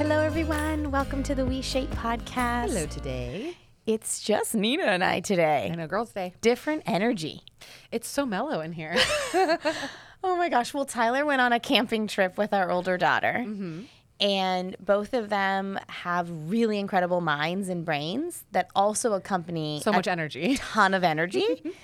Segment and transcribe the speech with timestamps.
[0.00, 0.90] Hello, everyone.
[0.90, 2.68] Welcome to the WeShape podcast.
[2.68, 3.58] Hello today.
[3.84, 5.68] It's just Nina and I today.
[5.70, 6.32] I know Girls Day.
[6.40, 7.42] Different energy.
[7.92, 8.96] It's so mellow in here.
[10.24, 10.72] Oh my gosh.
[10.72, 13.44] Well, Tyler went on a camping trip with our older daughter.
[13.46, 13.82] Mm-hmm.
[14.20, 19.94] And both of them have really incredible minds and brains that also accompany so a
[19.94, 20.56] much energy.
[20.72, 21.74] ton of energy.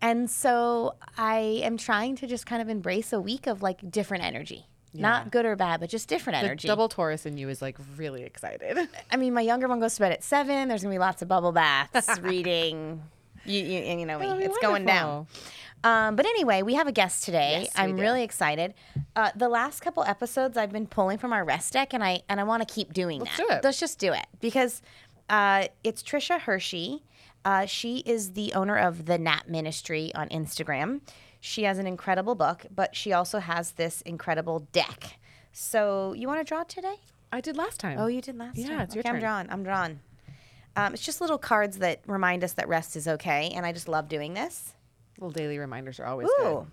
[0.00, 4.24] and so I am trying to just kind of embrace a week of like different
[4.24, 4.66] energy.
[5.02, 6.68] Not good or bad, but just different The energy.
[6.68, 8.88] double Taurus in you is like really excited.
[9.10, 10.68] I mean, my younger one goes to bed at seven.
[10.68, 13.02] There's gonna be lots of bubble baths, reading.
[13.44, 14.18] You, you, you know.
[14.18, 15.26] That'll It's going down.
[15.84, 17.62] Um, but anyway, we have a guest today.
[17.64, 18.02] Yes, I'm do.
[18.02, 18.74] really excited.
[19.14, 22.40] Uh, the last couple episodes, I've been pulling from our rest deck, and I and
[22.40, 23.46] I want to keep doing Let's that.
[23.48, 23.64] do it.
[23.64, 24.82] Let's just do it because
[25.28, 27.04] uh, it's Tricia Hersey.
[27.44, 31.00] Uh, she is the owner of the Nap Ministry on Instagram.
[31.46, 35.16] She has an incredible book, but she also has this incredible deck.
[35.52, 36.96] So you want to draw today?
[37.30, 37.98] I did last time.
[38.00, 38.76] Oh, you did last Yeah, time.
[38.78, 39.14] Yeah, it's your turn.
[39.14, 39.46] I'm drawn.
[39.50, 40.00] I'm drawn.
[40.74, 43.86] Um, it's just little cards that remind us that rest is okay, and I just
[43.86, 44.74] love doing this.
[45.18, 46.46] Little daily reminders are always good.
[46.52, 46.66] Ooh,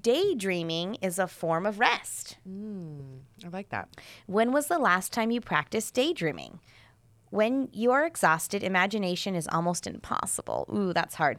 [0.00, 2.36] daydreaming is a form of rest.
[2.44, 3.22] good.
[3.44, 3.88] I like that.
[4.26, 6.60] When was the last time you practiced daydreaming?
[7.30, 10.68] When you are exhausted, imagination is almost impossible.
[10.74, 11.38] Ooh, that's hard.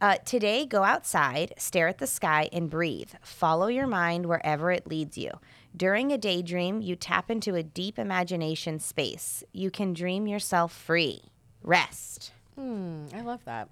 [0.00, 3.10] Uh, today, go outside, stare at the sky, and breathe.
[3.22, 5.30] Follow your mind wherever it leads you.
[5.74, 9.42] During a daydream, you tap into a deep imagination space.
[9.52, 11.22] You can dream yourself free.
[11.62, 12.32] Rest.
[12.56, 13.70] Hmm, I love that.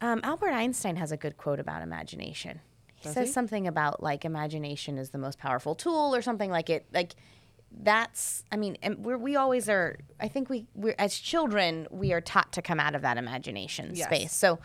[0.00, 2.60] Um, Albert Einstein has a good quote about imagination.
[2.94, 3.32] He Does says he?
[3.32, 6.86] something about like imagination is the most powerful tool, or something like it.
[6.92, 7.14] Like
[7.82, 9.98] that's, I mean, and we're, we always are.
[10.20, 13.90] I think we, we're as children, we are taught to come out of that imagination
[13.94, 14.06] Yes.
[14.06, 14.32] space.
[14.34, 14.58] So,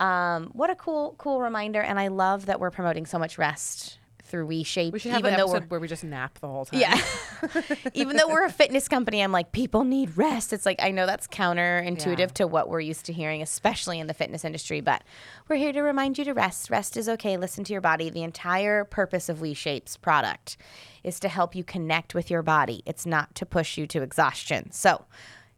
[0.00, 3.98] um, what a cool, cool reminder, and I love that we're promoting so much rest
[4.24, 4.92] through WeShape.
[4.92, 6.80] We should have even an though we're episode where we just nap the whole time.
[6.80, 6.98] yeah.
[7.94, 10.52] Even though we're a fitness company, I'm like, people need rest.
[10.52, 12.26] It's like, I know that's counterintuitive Yeah.
[12.26, 15.02] to what we're used to hearing, especially in the fitness industry, but
[15.48, 16.70] we're here to remind you to rest.
[16.70, 17.36] Rest is okay.
[17.36, 18.08] Listen to your body.
[18.10, 20.56] The entire purpose of WeShape's product
[21.02, 24.70] is to help you connect with your body, it's not to push you to exhaustion.
[24.72, 25.04] So,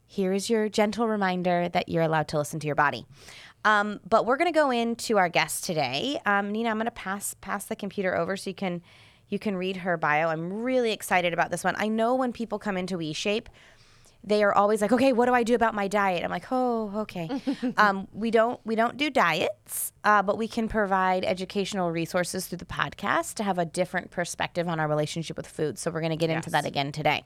[0.09, 3.07] here is your gentle reminder that you're allowed to listen to your body.
[3.67, 6.21] Um, but we're going to go into our guest today.
[6.25, 8.81] Um, Nina, I'm going to pass pass the computer over so you can
[9.29, 10.29] you can read her bio.
[10.29, 11.75] I'm really excited about this one.
[11.77, 13.49] I know when people come into WeShape,
[14.23, 16.93] they are always like, "Okay, what do I do about my diet?" I'm like, "Oh,
[16.99, 17.29] okay."
[17.77, 22.59] um, we don't we don't do diets, uh, but we can provide educational resources through
[22.59, 25.77] the podcast to have a different perspective on our relationship with food.
[25.77, 27.25] So we're going to get into that again today.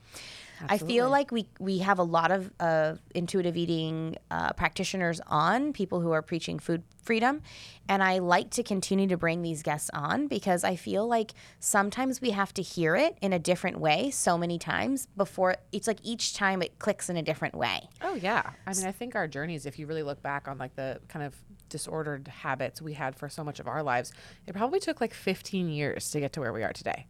[0.68, 5.72] I feel like we we have a lot of uh, intuitive eating uh, practitioners on,
[5.72, 7.42] people who are preaching food freedom,
[7.88, 12.20] and I like to continue to bring these guests on because I feel like sometimes
[12.20, 15.98] we have to hear it in a different way so many times before it's like
[16.02, 17.88] each time it clicks in a different way.
[18.02, 18.50] Oh yeah.
[18.66, 21.24] I mean, I think our journeys, if you really look back on like the kind
[21.24, 21.34] of
[21.68, 24.12] disordered habits we had for so much of our lives,
[24.46, 27.06] it probably took like 15 years to get to where we are today.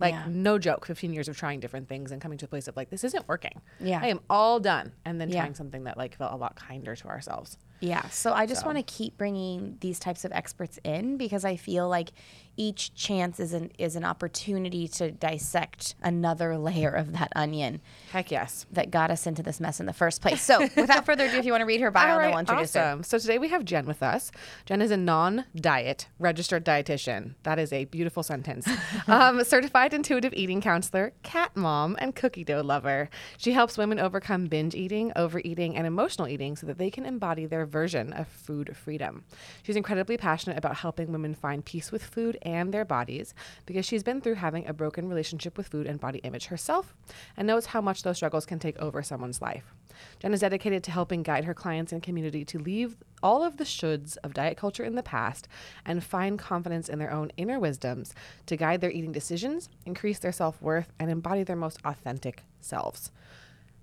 [0.00, 0.24] Like Yeah.
[0.28, 2.90] no joke, 15 years of trying different things and coming to a place of like
[2.90, 3.60] this isn't working.
[3.78, 4.00] Yeah.
[4.02, 5.40] I am all done, and then Yeah.
[5.42, 7.58] trying something that like felt a lot kinder to ourselves.
[7.80, 8.08] Yeah.
[8.08, 8.66] So I just So.
[8.66, 12.12] want to keep bringing these types of experts in because I feel like
[12.56, 17.80] each chance is an is an opportunity to dissect another layer of that onion
[18.12, 18.66] Heck yes.
[18.72, 20.42] that got us into this mess in the first place.
[20.42, 22.38] So without further ado, if you want to read her bio, All then right, we'll
[22.40, 22.80] introduce her.
[22.80, 23.02] awesome.
[23.02, 24.30] So today we have Jenn with us.
[24.66, 27.34] Jenn is a non-diet registered dietitian.
[27.42, 28.68] That is a beautiful sentence.
[29.08, 33.08] um, certified intuitive eating counselor, cat mom, and cookie dough lover.
[33.36, 37.46] She helps women overcome binge eating, overeating, and emotional eating so that they can embody
[37.46, 39.24] their version of food freedom.
[39.62, 43.34] She's incredibly passionate about helping women find peace with food and their bodies
[43.66, 46.94] because she's been through having a broken relationship with food and body image herself
[47.36, 49.74] and knows how much those struggles can take over someone's life.
[50.18, 53.64] Jenn is dedicated to helping guide her clients and community to leave all of the
[53.64, 55.48] shoulds of diet culture in the past
[55.84, 58.14] and find confidence in their own inner wisdoms
[58.46, 63.10] to guide their eating decisions, increase their self worth, and embody their most authentic selves.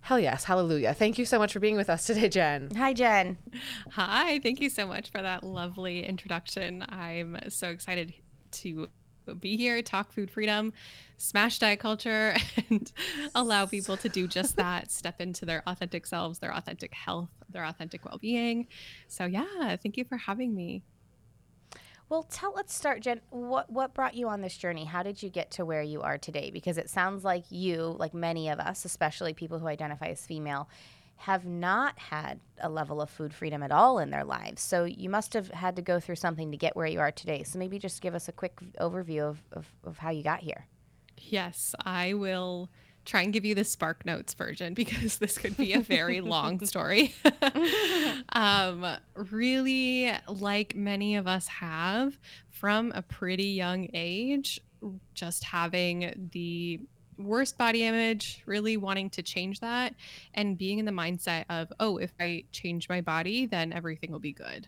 [0.02, 0.94] Hell yes, hallelujah.
[0.96, 2.72] Thank you so much for being with us today, Jenn.
[2.75, 3.38] Hi, Jenn.
[3.92, 6.84] Hi, thank you so much for that lovely introduction.
[6.90, 8.13] I'm so excited
[8.51, 8.89] to
[9.39, 10.74] be here, talk food freedom,
[11.18, 12.36] smash diet culture,
[12.69, 12.92] and
[13.36, 17.63] allow people to do just that step into their authentic selves, their authentic health, their
[17.63, 18.68] authentic well being.
[19.07, 20.83] So, yeah, thank you for having me.
[22.09, 22.53] Well, tell.
[22.53, 23.21] Let's start, Jenn.
[23.30, 24.83] What what brought you on this journey?
[24.83, 26.51] How did you get to where you are today?
[26.51, 30.68] Because it sounds like you, like many of us, especially people who identify as female,
[31.22, 34.62] have not had a level of food freedom at all in their lives.
[34.62, 37.44] So you must have had to go through something to get where you are today.
[37.44, 40.66] So maybe just give us a quick overview of, of, of how you got here.
[41.18, 42.72] Yes, I will
[43.06, 46.60] try and give you the Spark Notes version because this could be a very long
[46.66, 47.14] story.
[48.34, 48.86] um,
[49.16, 52.18] really, like many of us have
[52.50, 54.60] from a pretty young age,
[55.14, 56.80] just having the
[57.26, 59.94] worst body image, really wanting to change that,
[60.34, 64.20] and being in the mindset of, oh, if I change my body, then everything will
[64.20, 64.68] be good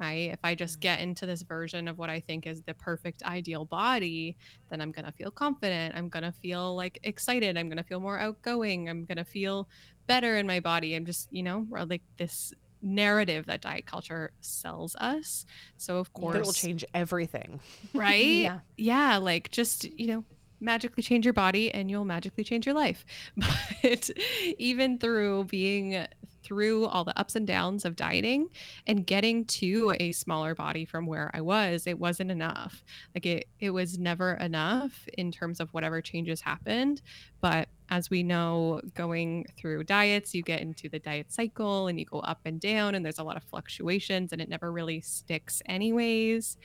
[0.00, 0.30] right?
[0.32, 0.80] If I just mm.
[0.80, 4.36] get into this version of what I think is the perfect ideal body,
[4.70, 5.94] then I'm going to feel confident.
[5.94, 7.56] I'm going to feel like excited.
[7.56, 8.88] I'm going to feel more outgoing.
[8.88, 9.68] I'm going to feel
[10.06, 10.94] better in my body.
[10.96, 12.52] I'm just, you know, like this
[12.82, 15.44] narrative that diet culture sells us.
[15.76, 17.60] So, of course, it will change everything.
[17.94, 18.24] Right?
[18.24, 18.60] yeah.
[18.76, 19.18] Yeah.
[19.18, 20.24] Like just, you know,
[20.60, 23.04] magically change your body and you'll magically change your life.
[23.82, 24.10] But
[24.58, 26.06] even through being
[26.42, 28.48] through all the ups and downs of dieting
[28.86, 32.82] and getting to a smaller body from where I was, it wasn't enough.
[33.14, 37.02] Like it it was never enough in terms of whatever changes happened.
[37.40, 42.04] But as we know, going through diets, you get into the diet cycle and you
[42.04, 45.62] go up and down, and there's a lot of fluctuations, and it never really sticks,
[45.66, 46.56] anyways.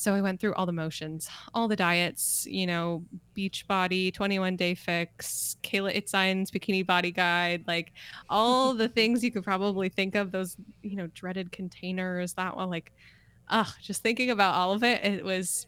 [0.00, 3.04] So I went through all the motions, all the diets, you know,
[3.36, 7.92] Beachbody, 21 Day Fix, Kayla Itsines Bikini Body Guide, like
[8.30, 12.70] all the things you could probably think of, those, you know, dreaded containers, that one,
[12.70, 12.92] like,
[13.50, 15.66] ah, just thinking about all of it, it was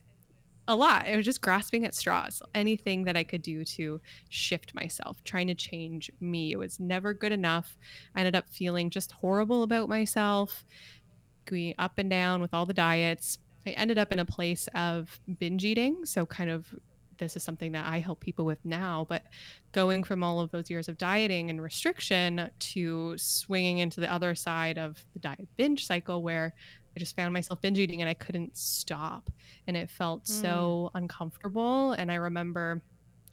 [0.66, 1.06] a lot.
[1.06, 4.00] It was just grasping at straws, anything that I could do to
[4.30, 6.52] shift myself, trying to change me.
[6.52, 7.76] It was never good enough.
[8.14, 10.64] I ended up feeling just horrible about myself,
[11.44, 13.36] going up and down with all the diets
[13.66, 16.04] I ended up in a place of binge eating.
[16.04, 16.66] So, kind of,
[17.18, 19.24] this is something that I help people with now, but
[19.72, 24.34] going from all of those years of dieting and restriction to swinging into the other
[24.34, 26.54] side of the diet binge cycle where
[26.96, 29.30] I just found myself binge eating and I couldn't stop.
[29.66, 30.28] And it felt mm.
[30.28, 31.92] so uncomfortable.
[31.92, 32.82] And I remember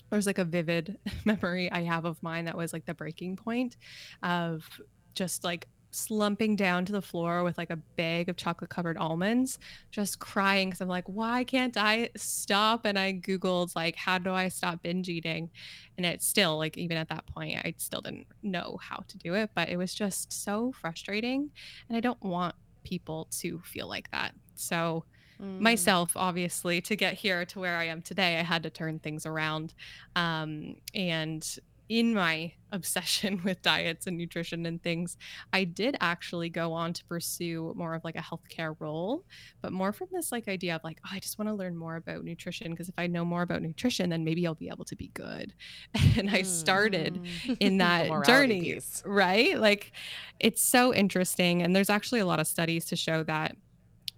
[0.10, 3.78] there's like a vivid memory I have of mine that was like the breaking point
[4.24, 4.68] of
[5.14, 9.58] just like slumping down to the floor with like a bag of chocolate covered almonds,
[9.92, 12.82] just crying because I'm like, why can't I stop?
[12.86, 15.50] And I Googled, like, how do I stop binge eating?
[15.98, 19.34] And it's still like, even at that point, I still didn't know how to do
[19.36, 21.50] it, but it was just so frustrating.
[21.90, 24.34] And I don't want people to feel like that.
[24.56, 25.06] So,
[25.42, 25.62] Mm.
[25.62, 29.26] myself obviously to get here to where i am today i had to turn things
[29.26, 29.74] around
[30.16, 31.56] um, and
[31.90, 35.18] in my obsession with diets and nutrition and things,
[35.52, 39.26] I did actually go on to pursue more of like a healthcare role,
[39.62, 41.96] but more from this like idea of like, oh, I just want to learn more
[41.96, 44.96] about nutrition because if I know more about nutrition, then maybe I'll be able to
[44.96, 45.54] be good.
[46.18, 47.58] And I started mm.
[47.60, 49.02] in that journey, piece.
[49.06, 49.58] right?
[49.58, 49.92] Like
[50.40, 51.62] it's so interesting.
[51.62, 53.56] And there's actually a lot of studies to show that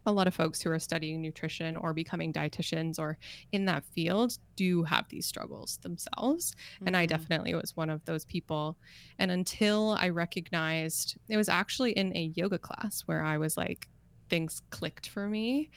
[0.05, 3.17] a lot of folks who are studying nutrition or becoming dietitians or
[3.51, 6.53] in that field do have these struggles themselves.
[6.75, 6.87] Mm-hmm.
[6.87, 7.17] And I mm-hmm.
[7.17, 8.77] definitely was one of those people.
[9.19, 13.87] And until I recognized it was actually in a yoga class where I was like,
[14.29, 15.69] things clicked for me,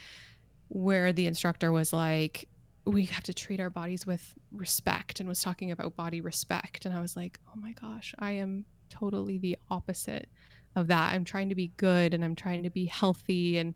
[0.69, 2.49] where the instructor was like,
[2.87, 6.85] we have to treat our bodies with respect and was talking about body respect.
[6.85, 10.29] And I was like, oh my gosh, I am totally the opposite
[10.77, 11.13] of that.
[11.13, 13.75] I'm trying to be good and I'm trying to be healthy and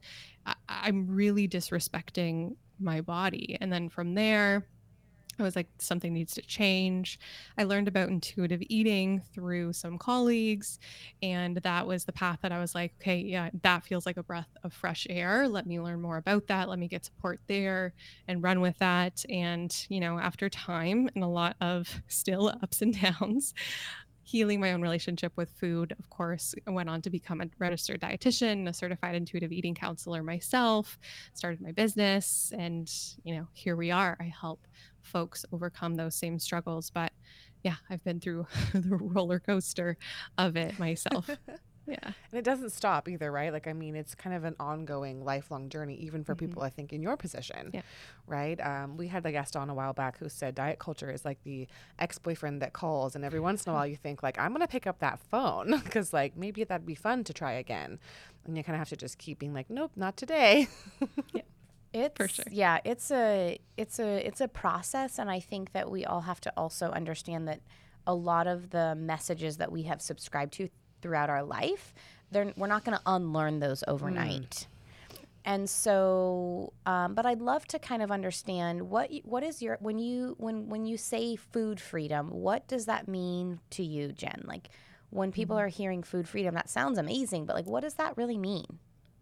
[0.69, 3.59] I, am really disrespecting my body.
[3.61, 4.67] And then from there,
[5.39, 7.21] I was like, something needs to change.
[7.57, 10.81] I learned about intuitive eating through some colleagues,
[11.23, 14.23] and that was the path that I was like, okay, yeah, that feels like a
[14.23, 15.49] breath of fresh air.
[15.49, 16.69] Let me learn more about that.
[16.69, 17.95] Let me get support there
[18.27, 19.25] and run with that.
[19.29, 23.55] And, you know, after time and a lot of still ups and downs,
[24.29, 28.03] healing my own relationship with food, of course, I went on to become a registered
[28.03, 30.99] dietitian, a certified intuitive eating counselor myself,
[31.33, 32.93] started my business, and
[33.25, 34.19] you know, here we are.
[34.21, 34.67] I help
[35.01, 37.11] folks overcome those same struggles, but
[37.63, 39.97] yeah, I've been through the roller coaster
[40.37, 41.31] of it myself.
[41.89, 42.05] Yeah.
[42.05, 43.51] And it doesn't stop either, right?
[43.51, 46.47] Like, I mean, it's kind of an ongoing, lifelong journey, even for mm-hmm.
[46.47, 47.81] people, I think, in your position, yeah.
[48.27, 48.61] right?
[48.61, 51.43] Um, we had a guest on a while back who said diet culture is like
[51.45, 51.67] the
[51.99, 53.17] ex boyfriend that calls.
[53.17, 55.19] And every once in a while, you think, like, I'm going to pick up that
[55.19, 57.99] phone because, like, maybe that'd be fun to try again.
[58.45, 60.69] And you kind of have to just keep being like, nope, not today.
[61.33, 61.43] yeah.
[61.95, 62.45] It's for sure.
[62.51, 66.39] Yeah, it's a it's a it's a process and I think that we all have
[66.43, 67.61] to also understand that
[68.07, 70.69] a lot of the messages that we have subscribed to
[71.01, 71.95] throughout our life,
[72.33, 74.51] we're not going to unlearn those overnight.
[74.51, 74.67] Mm.
[75.45, 79.99] And so, um, but I'd love to kind of understand what what is your when
[79.99, 84.43] you when when you say food freedom, what does that mean to you, Jenn?
[84.45, 84.69] Like
[85.09, 85.65] when people mm-hmm.
[85.65, 88.79] are hearing food freedom, that sounds amazing, but like what does that really mean?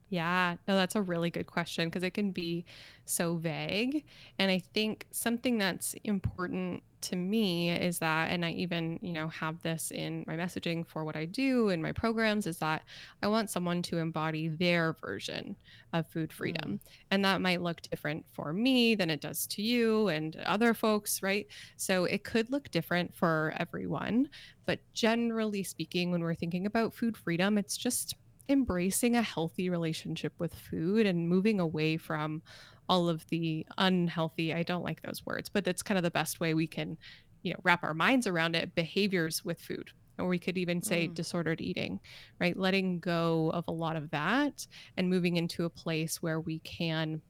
[0.09, 2.65] Yeah, no, that's a really good question because it can be
[3.07, 4.05] so vague.
[4.39, 9.29] And I think something that's important to me is that, and I even, you know,
[9.29, 12.85] have this in my messaging for what I do in my programs, is that
[13.21, 15.57] I want someone to embody their version
[15.93, 16.37] of food Mm.
[16.37, 16.81] freedom.
[17.11, 21.21] And that might look different for me than it does to you and other folks,
[21.21, 21.47] right?
[21.77, 24.29] So it could look different for everyone.
[24.67, 28.15] But generally speaking, when we're thinking about food freedom, it's just
[28.49, 32.43] embracing a healthy relationship with food and moving away from
[32.89, 36.39] all of the unhealthy i don't like those words but that's kind of the best
[36.39, 36.97] way we can
[37.43, 41.09] you know wrap our minds around it behaviors with food or we could even say
[41.09, 41.15] Mm.
[41.15, 41.99] disordered eating
[42.41, 46.61] right letting go of a lot of that and moving into a place where we
[46.61, 47.21] can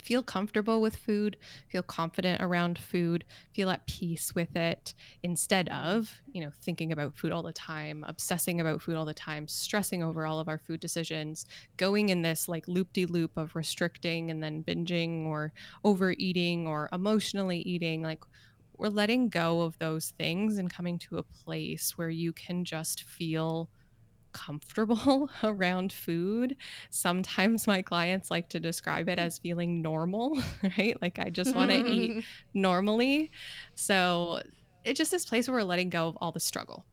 [0.00, 1.36] feel comfortable with food
[1.68, 7.16] feel confident around food feel at peace with it instead of you know thinking about
[7.16, 10.58] food all the time obsessing about food all the time stressing over all of our
[10.58, 11.46] food decisions
[11.76, 15.52] going in this like loop-de-loop of restricting and then binging or
[15.84, 18.22] overeating or emotionally eating like
[18.78, 23.04] we're letting go of those things and coming to a place where you can just
[23.04, 23.68] feel
[24.32, 26.56] comfortable around food.
[26.90, 30.40] Sometimes my clients like to describe it as feeling normal,
[30.78, 30.96] right?
[31.00, 32.24] Like I just want to eat
[32.54, 33.30] normally.
[33.74, 34.40] So
[34.84, 36.84] it's just this place where we're letting go of all the struggle,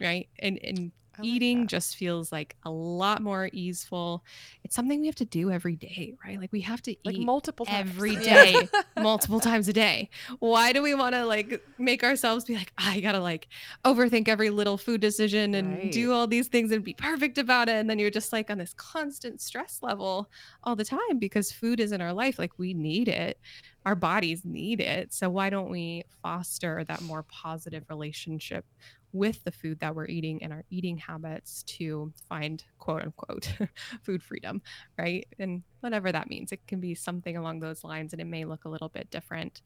[0.00, 0.28] right?
[0.38, 1.68] And and I like eating that.
[1.68, 4.24] just feels like a lot more easeful.
[4.64, 6.40] It's something we have to do every day, right?
[6.40, 7.90] Like we have to like eat multiple times.
[7.90, 10.10] every day multiple times a day
[10.40, 13.46] why do we want to like make ourselves be like i gotta like
[13.84, 15.92] overthink every little food decision and Right.
[15.92, 18.58] do all these things and be perfect about it and then you're just like on
[18.58, 20.28] this constant stress level
[20.64, 23.38] all the time because food is in our life like we need it
[23.86, 28.64] our bodies need it so why don't we foster that more positive relationship
[29.12, 33.52] with the food that we're eating and our eating habits to find quote unquote
[34.04, 34.60] food freedom
[34.98, 35.26] right?
[35.38, 38.64] And whatever that means, it can be something along those lines and it may look
[38.64, 39.62] a little bit different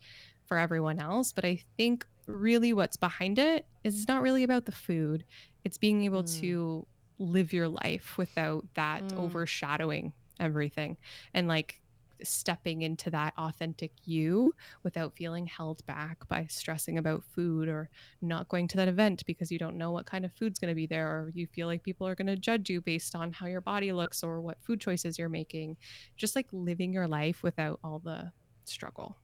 [0.47, 1.33] for everyone else.
[1.33, 5.25] But I think really what's behind it is it's not really about the food,
[5.65, 6.41] it's being able Mm.
[6.41, 6.87] to
[7.19, 9.19] live your life without that Mm.
[9.19, 10.97] overshadowing everything
[11.35, 11.82] and like
[12.27, 17.89] stepping into that authentic you without feeling held back by stressing about food or
[18.21, 20.75] not going to that event because you don't know what kind of food's going to
[20.75, 23.47] be there or you feel like people are going to judge you based on how
[23.47, 25.77] your body looks or what food choices you're making
[26.17, 28.31] just like living your life without all the
[28.65, 29.17] struggle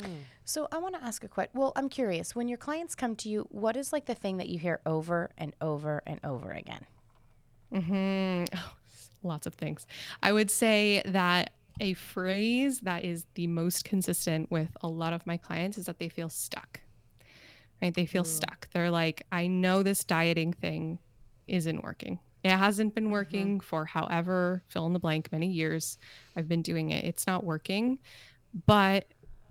[0.00, 0.24] Mm.
[0.44, 1.58] So I want to ask a question.
[1.58, 2.34] Well, I'm curious.
[2.34, 5.30] When your clients come to you, what is like the thing that you hear over
[5.38, 6.86] and over and over again?
[7.72, 8.72] mm-hmm Oh,
[9.22, 9.86] lots of things.
[10.22, 15.26] I would say that a phrase that is the most consistent with a lot of
[15.26, 16.80] my clients is that they feel stuck.
[17.82, 17.94] Right?
[17.94, 18.26] They feel Mm.
[18.26, 18.68] stuck.
[18.72, 20.98] They're like, I know this dieting thing
[21.46, 22.18] isn't working.
[22.42, 25.98] It hasn't been working for however fill in the blank many years
[26.36, 27.04] I've been doing it.
[27.04, 27.98] It's not working,
[28.66, 29.06] but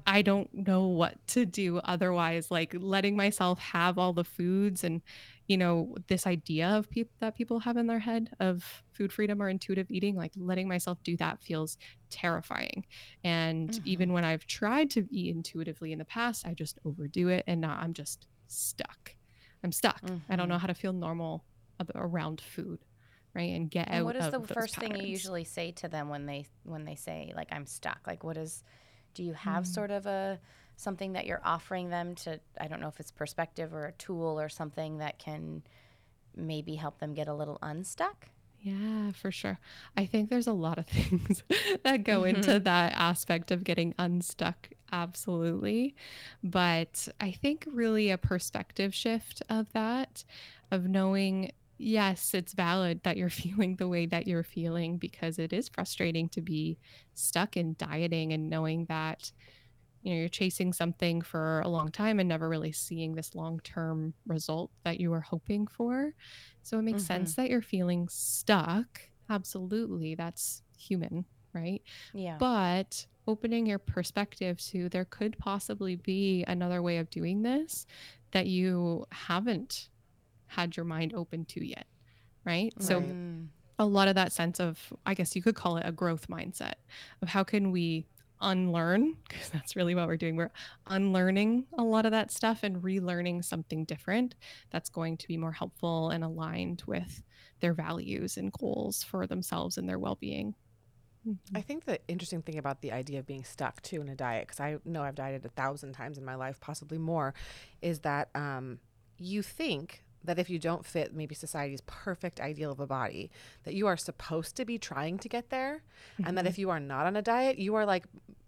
[0.08, 2.51] I don't know what to do otherwise.
[2.51, 5.01] Like letting myself have all the foods and
[5.48, 9.42] you know this idea of people that people have in their head of food freedom
[9.42, 11.78] or intuitive eating like letting myself do that feels
[12.10, 12.86] terrifying
[13.24, 13.82] and Mhm.
[13.84, 17.62] even when i've tried to eat intuitively in the past i just overdo it and
[17.62, 19.16] now i'm just stuck
[19.64, 21.46] i'm stuck i don't know how to feel normal
[21.80, 22.84] ab- around food
[23.34, 26.10] right and get And out what is the first thing you usually say to them
[26.10, 28.02] when they when they say like I'm stuck?
[28.08, 28.64] Like what is
[29.14, 29.68] do you have Mm.
[29.68, 30.40] sort of a
[30.77, 34.39] something that you're offering them to I don't know if it's perspective or a tool
[34.39, 35.63] or something that can
[36.36, 38.27] maybe help them get a little unstuck?
[38.65, 39.60] Yeah, for sure.
[39.96, 41.44] I think there's a lot of things
[41.84, 42.38] that go mm-hmm.
[42.38, 44.70] into that aspect of getting unstuck.
[44.91, 45.96] Absolutely.
[46.44, 50.24] But I think really a perspective shift of that,
[50.72, 55.53] of knowing, yes, it's valid that you're feeling the way that you're feeling because it
[55.53, 56.79] is frustrating to be
[57.13, 59.32] stuck in dieting and knowing that
[60.06, 64.14] you know you're chasing something for a long time and never really seeing this long-term
[64.28, 66.14] result that you were hoping for
[66.64, 67.08] so it makes Mhm.
[67.08, 71.82] sense that you're feeling stuck absolutely that's human right
[72.14, 72.38] Yeah.
[72.40, 77.88] but opening your perspective to there could possibly be another way of doing this
[78.32, 79.90] that you haven't
[80.48, 81.88] had your mind open to yet
[82.46, 83.10] right so Right.
[83.10, 83.50] Mm.
[83.80, 86.76] a lot of that sense of i guess you could call it a growth mindset
[87.22, 88.08] of how can we
[88.46, 90.52] unlearn because that's really what we're doing we're
[90.88, 94.36] unlearning a lot of that stuff and relearning something different
[94.72, 97.24] that's going to be more helpful and aligned with
[97.60, 100.56] their values and goals for themselves and their well-being
[101.28, 101.40] Mhm.
[101.56, 104.48] I think the interesting thing about the idea of being stuck too in a diet,
[104.48, 107.34] because I know I've dieted a thousand times in my life, possibly more,
[107.82, 108.80] is that um,
[109.18, 113.32] you think that if you don't fit maybe society's perfect ideal of a body,
[113.63, 115.84] that you are supposed to be trying to get there.
[116.13, 116.27] Mm-hmm.
[116.27, 118.05] And that if you are not on a diet, you are like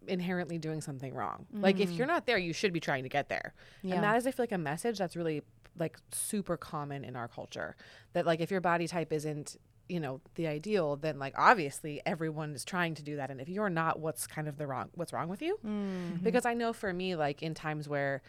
[0.08, 1.46] inherently doing something wrong.
[1.56, 1.64] Mm.
[1.64, 3.54] Like if you're not there, you should be trying to get there.
[3.84, 3.96] Yeah.
[3.96, 5.42] And that is, I feel like, a message that's really
[5.78, 7.76] like super common in our culture.
[8.14, 9.58] That like if your body type isn't
[9.90, 13.48] you know the ideal then like obviously everyone is trying to do that and if
[13.48, 16.16] you're not what's kind of the wrong what's wrong with you mm-hmm.
[16.24, 18.22] because i know for me like in times where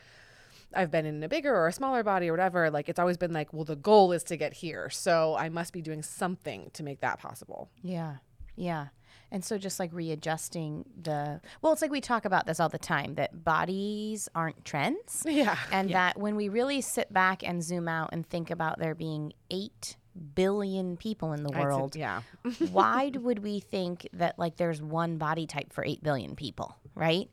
[0.75, 3.33] I've been in a bigger or a smaller body or whatever, like it's always been
[3.33, 4.91] like, well, the goal is to get here.
[4.91, 7.71] So I must be doing something to make that possible.
[7.83, 8.17] Yeah.
[8.57, 8.89] Yeah.
[9.31, 12.79] And so just like readjusting the well, it's like we talk about this all the
[12.79, 15.25] time that bodies aren't trends.
[15.29, 15.57] Yeah.
[15.71, 15.97] And yeah.
[16.11, 19.97] that when we really sit back and zoom out and think about there being eight
[20.35, 21.95] billion people in the world.
[21.95, 22.23] yeah.
[22.71, 27.31] why would we think that like there's one body type for eight billion people, right?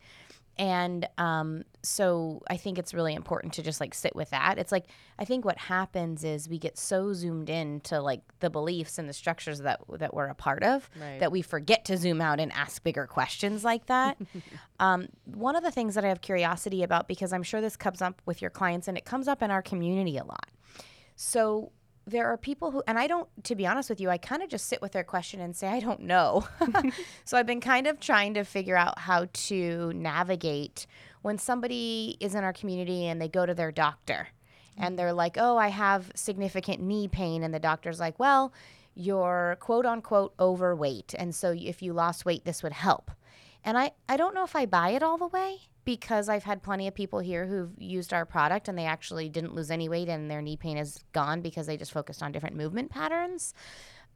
[0.58, 4.58] And um, so I think it's really important to just like sit with that.
[4.58, 4.86] It's like
[5.20, 9.10] I think what happens is we get so zoomed in to like the beliefs and
[9.10, 11.20] the structures that that we're a part of right.
[11.20, 14.18] that we forget to zoom out and ask bigger questions like that.
[14.80, 18.02] um, one of the things that I have curiosity about because I'm sure this comes
[18.02, 20.50] up with your clients and it comes up in our community a lot.
[21.18, 21.72] So
[22.08, 24.50] there are people who, and I don't, to be honest with you, I kind of
[24.50, 26.48] just sit with their question and say, I don't know.
[27.26, 30.86] so I've been kind of trying to figure out how to navigate
[31.24, 34.28] when somebody is in our community and they go to their doctor
[34.78, 37.44] and they're like, oh, I have significant knee pain.
[37.44, 38.54] And the doctor's like, well,
[38.94, 41.16] you're quote unquote overweight.
[41.18, 43.10] And so if you lost weight, this would help.
[43.64, 46.64] And I, I don't know if I buy it all the way because I've had
[46.64, 50.10] plenty of people here who've used our product and they actually didn't lose any weight
[50.10, 53.54] and their knee pain is gone because they just focused on different movement patterns.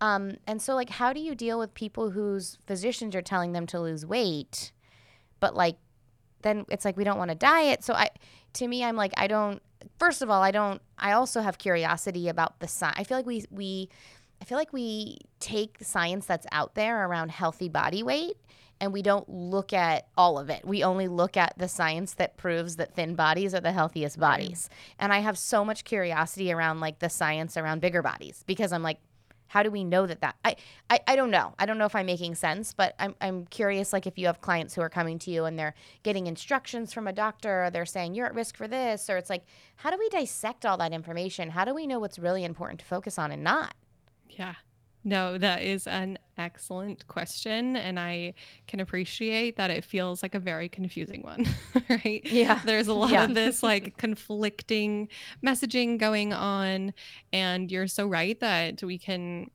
[0.01, 3.67] Um, and so, like, how do you deal with people whose physicians are telling them
[3.67, 4.71] to lose weight,
[5.39, 5.77] but like,
[6.41, 7.83] then it's like we don't want to diet.
[7.83, 8.09] So I,
[8.53, 9.61] to me, I'm like, I don't.
[9.97, 10.81] First of all, I don't.
[10.97, 12.95] I also have curiosity about the science.
[12.97, 13.89] I feel like we we,
[14.41, 18.37] I feel like we take the science that's out there around healthy body weight
[18.81, 20.65] and we don't look at all of it.
[20.65, 24.69] We only look at the science that proves that thin bodies are the healthiest bodies.
[24.71, 24.95] Right.
[24.99, 28.83] And I have so much curiosity around like the science around bigger bodies because I'm
[28.83, 28.99] like,
[29.49, 30.55] how do we know that that I,
[30.89, 31.55] I I don't know.
[31.57, 34.41] I don't know if I'm making sense, but I'm I'm curious like if you have
[34.41, 37.85] clients who are coming to you and they're getting instructions from a doctor or they're
[37.85, 39.43] saying you're at risk for this or it's like
[39.77, 41.49] how do we dissect all that information?
[41.49, 43.73] How do we know what's really important to focus on and not?
[44.29, 44.53] Yeah.
[45.03, 47.75] No, that is an excellent question.
[47.77, 48.33] And I
[48.67, 51.45] can appreciate that it feels like a very confusing one,
[51.89, 52.21] right?
[52.25, 52.61] Yeah.
[52.65, 53.23] There's a lot yeah.
[53.23, 55.07] of this like conflicting
[55.45, 56.93] messaging going on.
[57.31, 59.51] And you're so right that we can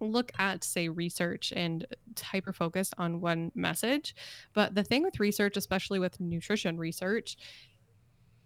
[0.00, 1.86] look at say research and
[2.20, 4.14] hyper focus on one message
[4.54, 7.36] but the thing with research especially with nutrition research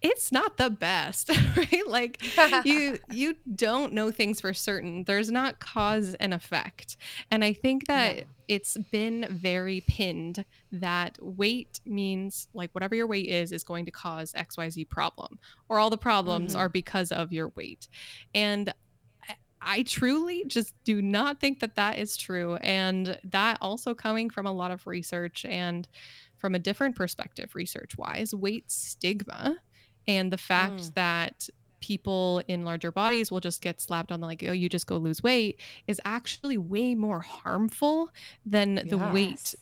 [0.02, 2.22] it's not the best right like
[2.64, 6.96] you you don't know things for certain there's not cause and effect
[7.30, 8.22] and i think that yeah.
[8.48, 13.90] it's been very pinned that weight means like whatever your weight is is going to
[13.90, 15.38] cause xyz problem
[15.68, 16.60] or all the problems mm-hmm.
[16.60, 17.88] are because of your weight
[18.34, 18.72] and
[19.64, 22.56] I truly just do not think that that is true.
[22.56, 25.86] And that also coming from a lot of research and
[26.36, 29.56] from a different perspective, research wise, weight stigma
[30.06, 30.94] and the fact mm.
[30.94, 31.48] that
[31.80, 34.96] people in larger bodies will just get slapped on the like oh you just go
[34.96, 38.08] lose weight is actually way more harmful
[38.46, 38.86] than yes.
[38.88, 39.54] the weight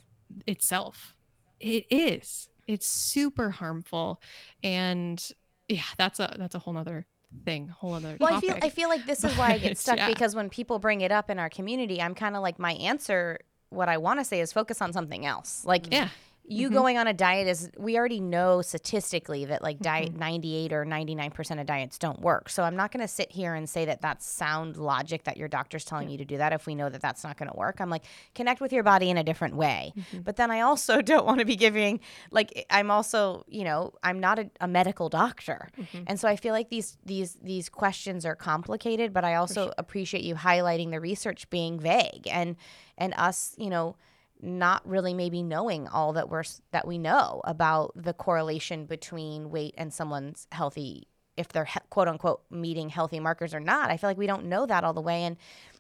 [0.46, 1.14] itself
[1.58, 4.20] it is it's super harmful
[4.62, 5.30] and
[5.68, 7.06] yeah that's a that's a whole nother
[7.44, 8.50] thing whole other well topic.
[8.50, 10.08] i feel i feel like this is why i get stuck yeah.
[10.08, 13.38] because when people bring it up in our community i'm kind of like my answer
[13.70, 16.08] what i want to say is focus on something else like yeah
[16.44, 16.76] you mm-hmm.
[16.76, 20.18] going on a diet is we already know statistically that like diet mm-hmm.
[20.18, 23.68] 98 or 99% of diets don't work so i'm not going to sit here and
[23.68, 26.12] say that that's sound logic that your doctor's telling yeah.
[26.12, 28.04] you to do that if we know that that's not going to work i'm like
[28.34, 30.20] connect with your body in a different way mm-hmm.
[30.20, 32.00] but then i also don't want to be giving
[32.30, 36.02] like i'm also you know i'm not a, a medical doctor mm-hmm.
[36.06, 39.74] and so i feel like these these these questions are complicated but i also sure.
[39.78, 42.56] appreciate you highlighting the research being vague and
[42.98, 43.94] and us you know
[44.42, 49.74] not really maybe knowing all that we're that we know about the correlation between weight
[49.76, 53.90] and someone's healthy if they're he- quote unquote meeting healthy markers or not.
[53.90, 55.24] I feel like we don't know that all the way.
[55.24, 55.36] And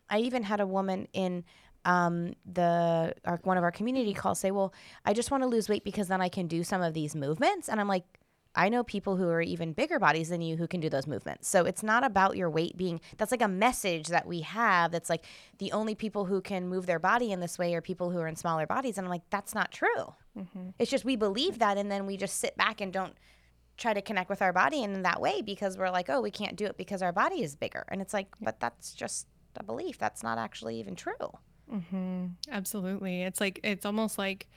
[0.08, 1.44] I even had a woman in
[1.84, 5.68] um, the our, one of our community calls say, "Well, I just want to lose
[5.68, 8.04] weight because then I can do some of these movements." And I'm like,
[8.54, 11.48] I know people who are even bigger bodies than you who can do those movements.
[11.48, 15.08] So it's not about your weight being that's like a message that we have that's
[15.08, 15.24] like
[15.58, 18.26] the only people who can move their body in this way are people who are
[18.26, 18.98] in smaller bodies.
[18.98, 20.14] And I'm like, that's not true.
[20.36, 20.70] Mm-hmm.
[20.78, 23.14] It's just we believe that and then we just sit back and don't
[23.76, 26.56] try to connect with our body in that way because we're like, oh, we can't
[26.56, 27.84] do it because our body is bigger.
[27.88, 29.96] And it's like, but that's just a belief.
[29.98, 31.14] That's not actually even true.
[31.72, 32.26] Mm-hmm.
[32.50, 33.22] Absolutely.
[33.22, 34.48] It's like, it's almost like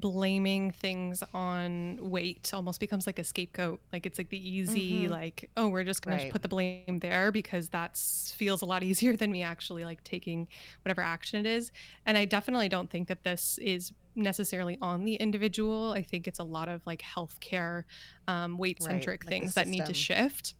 [0.00, 3.80] blaming things on weight almost becomes like a scapegoat.
[3.92, 5.10] Like it's like the easy, Mhm.
[5.10, 8.82] like, oh, we're just going to put the blame there because that feels a lot
[8.90, 10.48] easier than me actually like taking
[10.82, 11.70] whatever action it is.
[12.06, 15.92] And I definitely don't think that this is necessarily on the individual.
[15.92, 17.84] I think it's a lot of like healthcare,
[18.26, 20.54] um, weight centric like things that need to shift.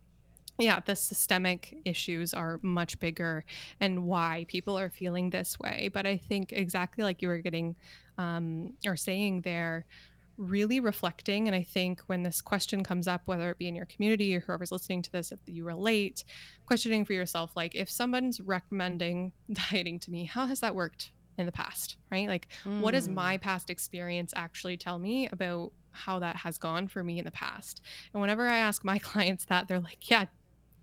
[0.60, 3.44] Yeah, the systemic issues are much bigger
[3.80, 5.90] and why people are feeling this way.
[5.92, 7.76] But I think exactly like you were getting
[8.18, 9.86] um, or saying there,
[10.36, 11.46] really reflecting.
[11.48, 14.40] And I think when this question comes up, whether it be in your community or
[14.40, 16.24] whoever's listening to this, if you relate,
[16.66, 19.32] questioning for yourself, like if someone's recommending
[19.70, 21.96] dieting to me, how has that worked in the past?
[22.10, 22.28] Right?
[22.28, 23.14] Like, what does Mm.
[23.14, 27.30] my past experience actually tell me about how that has gone for me in the
[27.30, 27.80] past?
[28.12, 30.26] And whenever I ask my clients that, they're like, yeah,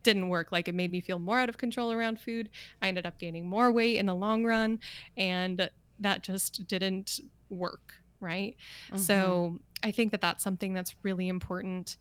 [0.08, 0.54] didn't work.
[0.54, 2.50] Like it made me feel more out of control around food.
[2.82, 4.80] I ended up gaining more weight in the long run,
[5.17, 7.93] and that just didn't work.
[8.22, 8.56] Right.
[8.88, 8.98] Mm-hmm.
[8.98, 11.98] So I think that that's something that's really important.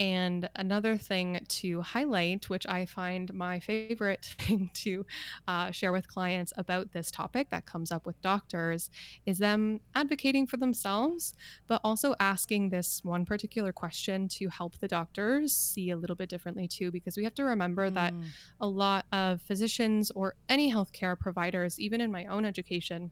[0.00, 5.04] And another thing to highlight, which I find my favorite thing to
[5.48, 8.90] uh, share with clients about this topic that comes up with doctors,
[9.26, 11.34] is them advocating for themselves,
[11.66, 16.28] but also asking this one particular question to help the doctors see a little bit
[16.30, 16.92] differently too.
[16.92, 18.34] Because we have to remember that Mm.
[18.60, 23.10] a lot of physicians or any healthcare providers, even in my own education,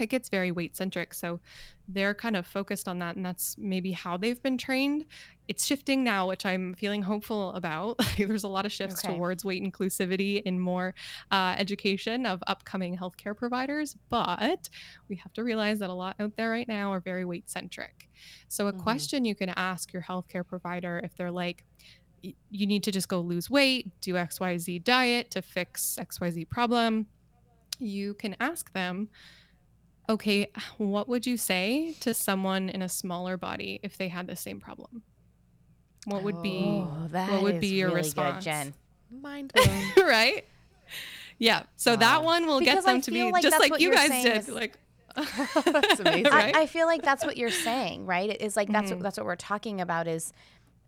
[0.00, 1.14] it gets very weight centric.
[1.14, 1.40] So
[1.88, 3.16] they're kind of focused on that.
[3.16, 5.06] And that's maybe how they've been trained.
[5.48, 7.98] It's shifting now, which I'm feeling hopeful about.
[8.16, 9.02] There's a lot of shifts Okay.
[9.02, 10.94] towards weight inclusivity in more
[11.32, 13.96] uh, education of upcoming healthcare providers.
[14.08, 14.68] But
[15.08, 18.08] we have to realize that a lot out there right now are very weight centric.
[18.48, 18.72] So, a Mhm.
[18.72, 21.64] question you can ask your healthcare provider if they're like,
[22.22, 27.08] you need to just go lose weight, do XYZ diet to fix XYZ problem,
[27.78, 29.08] you can ask them,
[30.10, 34.36] okay, what would you say to someone in a smaller body if they had the
[34.36, 35.02] same problem?
[36.06, 38.36] What would be, Oh, what would be your really response?
[38.38, 38.74] good, Jenn.
[39.10, 39.52] Mind
[39.98, 40.44] right?
[41.38, 41.62] Yeah.
[41.76, 44.10] So that one will get Because I them to be like just like you guys
[44.22, 44.36] did.
[44.38, 44.78] is- Like,
[45.16, 46.24] That's amazing.
[46.32, 46.54] right?
[46.54, 48.30] I, I feel like that's what you're saying, right?
[48.30, 48.94] It is like that's Mhm.
[48.96, 50.32] what that's what we're talking about is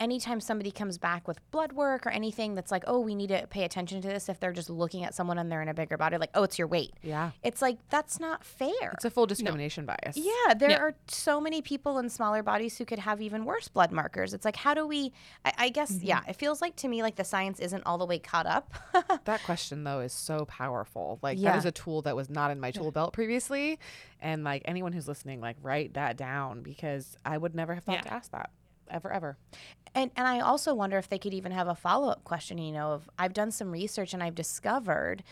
[0.00, 3.46] anytime somebody comes back with blood work or anything that's like, oh, we need to
[3.48, 5.96] pay attention to this if they're just looking at someone and they're in a bigger
[5.96, 6.92] body, like, oh, it's your weight.
[7.02, 7.30] yeah.
[7.42, 8.90] It's like that's not fair.
[8.94, 10.16] It's a full discrimination bias.
[10.16, 10.78] Yeah, there Yeah.
[10.78, 14.34] are so many people in smaller bodies who could have even worse blood markers.
[14.34, 15.12] It's like, how do we?
[15.44, 16.06] I, I guess, Mm-hmm.
[16.06, 18.74] yeah, it feels like to me like the science isn't all the way caught up.
[19.24, 21.18] That question though is so powerful.
[21.22, 21.52] Like Yeah.
[21.52, 23.78] that is a tool that was not in my tool belt previously.
[24.20, 27.96] And like anyone who's listening, like write that down because I would never have thought
[27.96, 28.00] Yeah.
[28.02, 28.50] to ask that.
[28.90, 29.36] Ever, ever.
[29.94, 32.58] And and I also wonder if they could even have a follow up question.
[32.58, 35.22] You know, of I've done some research and I've discovered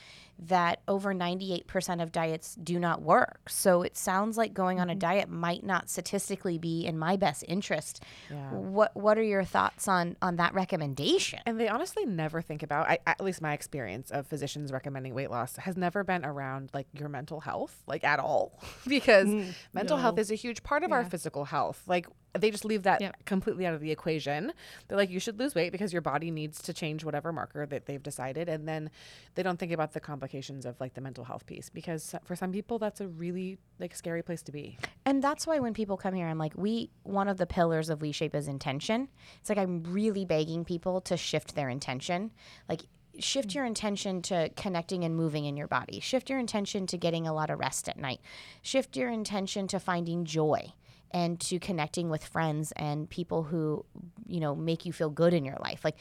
[0.48, 3.48] that over ninety eight percent of diets do not work.
[3.48, 7.44] So it sounds like going on a diet might not statistically be in my best
[7.46, 8.02] interest.
[8.30, 8.50] Yeah.
[8.52, 11.40] What What are your thoughts on on that recommendation?
[11.46, 15.30] And they honestly never think about, I, at least my experience of physicians recommending weight
[15.30, 18.58] loss has never been around like your mental health, like at all.
[18.88, 21.82] because Mm, mental health is a huge part of our physical health.
[21.86, 22.06] Like
[22.38, 23.24] they just leave that Yep.
[23.26, 24.52] completely out of the equation.
[24.88, 27.86] They're like, you should lose weight because your body needs to change whatever marker that
[27.86, 28.48] they've decided.
[28.48, 28.90] And then
[29.34, 30.29] they don't think about the complications
[30.64, 34.22] of like the mental health piece because for some people, that's a really like scary
[34.22, 34.78] place to be.
[35.04, 37.98] And that's why when people come here, I'm like, we one of the pillars of
[37.98, 39.08] WeShape is intention.
[39.40, 42.30] It's like I'm really begging people to shift their intention.
[42.68, 42.82] Like
[43.18, 46.00] shift your intention to connecting and moving in your body.
[46.00, 48.20] Shift your intention to getting a lot of rest at night.
[48.62, 50.72] Shift your intention to finding joy
[51.10, 53.84] and to connecting with friends and people who,
[54.26, 55.80] you know, make you feel good in your life.
[55.84, 55.96] Like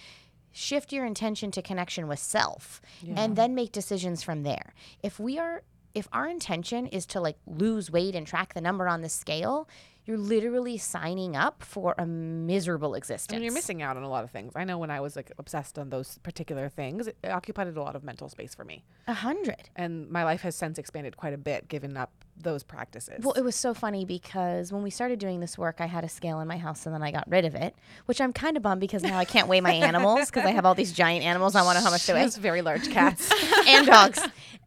[0.52, 2.82] shift your intention to connection with self
[3.16, 4.74] and then make decisions from there.
[5.04, 5.64] If we are
[5.96, 9.68] if our intention is to like lose weight and track the number on the scale,
[10.10, 13.32] you're literally signing up for a miserable existence.
[13.32, 14.54] I mean, you're missing out on a lot of things.
[14.56, 17.96] I know when I was like obsessed on those particular things, it occupied a lot
[17.96, 18.84] of mental space for me.
[19.08, 19.70] a hundred.
[19.76, 23.24] And my life has since expanded quite a bit, given up those practices.
[23.24, 26.10] Well, it was so funny because when we started doing this work, I had a
[26.10, 27.76] scale in my house and then I got rid of it,
[28.08, 30.66] which I'm kind of bummed because now I can't weigh my animals because I have
[30.66, 31.54] all these giant animals.
[31.54, 32.28] I want to know how much they weigh.
[32.30, 33.32] Very large cats.
[33.68, 34.20] and dogs,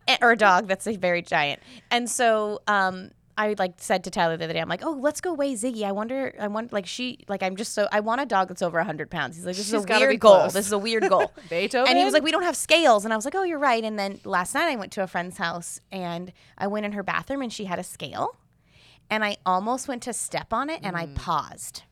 [0.08, 1.60] Eh, or a dog that's a very giant.
[1.90, 3.10] And so, um,
[3.42, 5.82] I like said to Tyler the other day, I'm like, oh, let's go weigh Ziggy.
[5.82, 8.62] I wonder, I want like she, like I'm just so I want a dog that's
[8.62, 9.36] over hundred pounds.
[9.36, 10.36] He's like, this She's is a weird goal.
[10.36, 10.52] close.
[10.52, 11.32] This is a weird goal.
[11.50, 11.88] Beethoven.
[11.88, 13.04] And he was like, we don't have scales.
[13.04, 13.82] And I was like, oh, you're right.
[13.82, 17.02] And then last night I went to a friend's house and I went in her
[17.02, 18.36] bathroom and she had a scale.
[19.10, 21.14] And I almost went to step on it and I mm.
[21.14, 21.82] paused.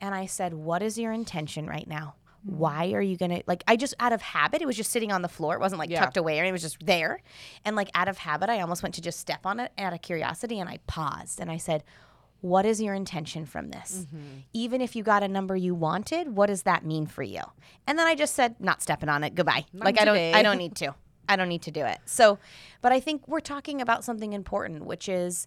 [0.00, 2.14] And I said, What is your intention right now?
[2.42, 3.62] Why are you gonna like?
[3.68, 5.54] I just out of habit, it was just sitting on the floor.
[5.54, 6.00] It wasn't like Yeah.
[6.00, 7.20] tucked away or it was just there.
[7.64, 10.00] And like out of habit, I almost went to just step on it out of
[10.02, 11.84] curiosity and I paused and I said,
[12.40, 14.06] What is your intention from this?
[14.54, 17.42] Even if you got a number you wanted, what does that mean for you?
[17.86, 19.34] And then I just said, Not stepping on it.
[19.34, 19.66] Goodbye.
[19.74, 20.16] like I don't.
[20.34, 20.94] I don't need to.
[21.28, 21.98] I don't need to do it.
[22.06, 22.38] So,
[22.82, 25.46] but I think we're talking about something important, which is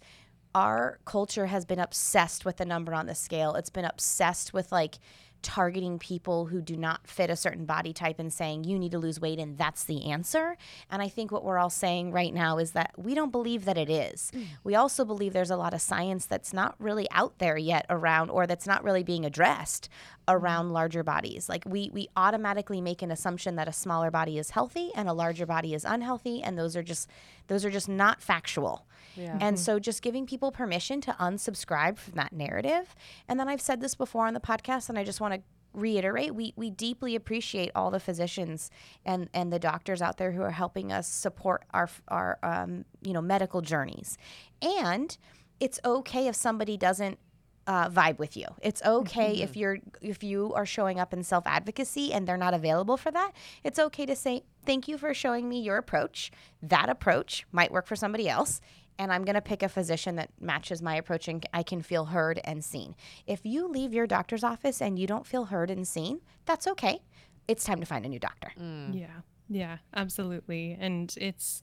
[0.56, 3.56] our culture has been obsessed with the number on the scale.
[3.56, 5.00] It's been obsessed with like
[5.44, 8.98] targeting people who do not fit a certain body type and saying you need to
[8.98, 10.58] lose weight and that's the answer.
[10.90, 13.78] And I think what we're all saying right now is that we don't believe that
[13.78, 14.32] it is.
[14.34, 14.46] Mm.
[14.64, 18.30] We also believe there's a lot of science that's not really out there yet around
[18.30, 19.90] or that's not really being addressed
[20.28, 20.74] around mm-hmm.
[20.74, 21.50] larger bodies.
[21.50, 25.14] Like we we automatically make an assumption that a smaller body is healthy and a
[25.14, 27.10] larger body is unhealthy and those are just
[27.48, 28.88] those are just not factual.
[29.16, 29.38] Yeah.
[29.40, 32.96] And so just giving people permission to unsubscribe from that narrative.
[33.28, 35.42] And then I've said this before on the podcast and I just want to
[35.74, 38.70] reiterate we we deeply appreciate all the physicians
[39.06, 43.14] and and the doctors out there who are helping us support our our um, you
[43.14, 44.18] know medical journeys.
[44.62, 45.18] And
[45.60, 47.18] it's okay if somebody doesn't
[47.66, 48.46] uh, vibe with you.
[48.62, 52.54] It's okay if you're if you are showing up in self advocacy and they're not
[52.54, 53.32] available for that.
[53.64, 56.32] It's okay to say thank you for showing me your approach.
[56.62, 58.60] That approach might work for somebody else,
[59.00, 62.06] and I'm going to pick a physician that matches my approach and I can feel
[62.06, 62.96] heard and seen.
[63.26, 67.02] If you leave your doctor's office and you don't feel heard and seen, that's okay.
[67.48, 68.52] It's time to find a new doctor.
[68.60, 69.00] Mm.
[69.00, 69.08] Yeah.
[69.50, 70.78] Yeah, absolutely.
[70.80, 71.62] And it's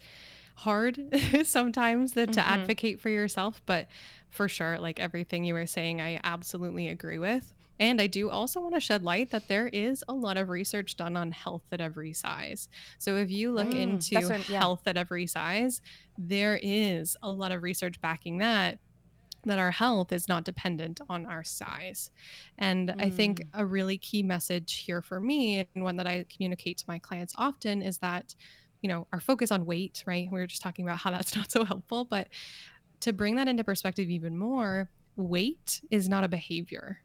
[0.56, 0.98] hard
[1.44, 2.52] sometimes that to mm-hmm.
[2.52, 3.88] advocate for yourself, but
[4.28, 7.52] for sure, like everything you were saying, I absolutely agree with.
[7.80, 10.96] And I do also want to shed light that there is a lot of research
[10.96, 12.68] done on health at every size.
[12.98, 14.60] So if you look Mm, into what- yeah.
[14.60, 15.80] health at every size,
[16.18, 18.78] there is a lot of research backing that
[19.44, 22.10] that our health is not dependent on our size.
[22.58, 26.76] And I think a really key message here for me and one that I communicate
[26.78, 28.34] to my clients often is that,
[28.82, 30.28] you know, our focus on weight, right?
[30.30, 32.28] We were just talking about how that's not so helpful, but
[33.00, 37.00] to bring that into perspective even more, weight is not a behavior.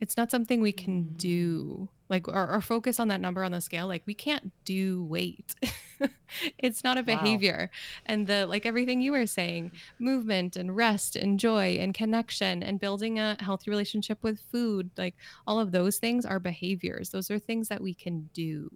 [0.00, 1.16] It's not something we can mm.
[1.16, 1.88] do.
[2.08, 5.54] Like our, our focus on that number on the scale, like we can't do weight.
[6.58, 7.20] it's not a Wow.
[7.20, 7.70] behavior.
[8.04, 12.78] And the like everything you were saying, movement and rest and joy and connection and
[12.78, 17.10] building a healthy relationship with food, like all of those things are behaviors.
[17.10, 18.70] Those are things that we can do.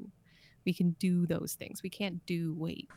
[0.67, 1.83] We can do those things.
[1.83, 2.91] We can't do weight.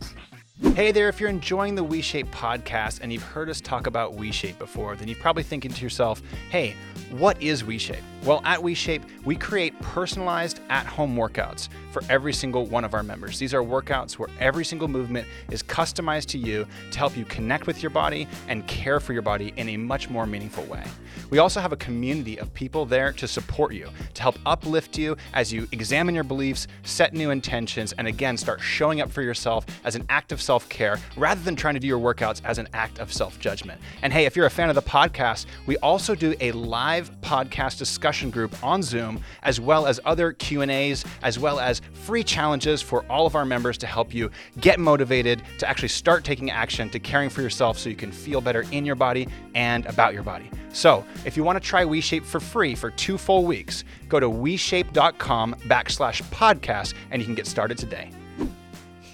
[0.61, 4.59] Hey there, if you're enjoying the WeShape podcast and you've heard us talk about WeShape
[4.59, 6.75] before, then you're probably thinking to yourself, hey,
[7.09, 8.03] what is WeShape?
[8.23, 13.01] Well, at WeShape, we create personalized at home workouts for every single one of our
[13.01, 13.39] members.
[13.39, 17.65] These are workouts where every single movement is customized to you to help you connect
[17.65, 20.83] with your body and care for your body in a much more meaningful way.
[21.29, 25.17] We also have a community of people there to support you, to help uplift you
[25.33, 29.65] as you examine your beliefs, set new intentions, and again, start showing up for yourself
[29.83, 32.67] as an act of self care rather than trying to do your workouts as an
[32.73, 33.79] act of self judgment.
[34.01, 37.77] And hey, if you're a fan of the podcast, we also do a live podcast
[37.77, 43.05] discussion group on Zoom, as well as other Q&As, as well as free challenges for
[43.09, 44.29] all of our members to help you
[44.59, 48.41] get motivated to actually start taking action to caring for yourself so you can feel
[48.41, 50.49] better in your body and about your body.
[50.73, 54.29] So, if you want to try WeShape for free for two full weeks, go to
[54.29, 58.09] WeShape.com backslash podcast and you can get started today.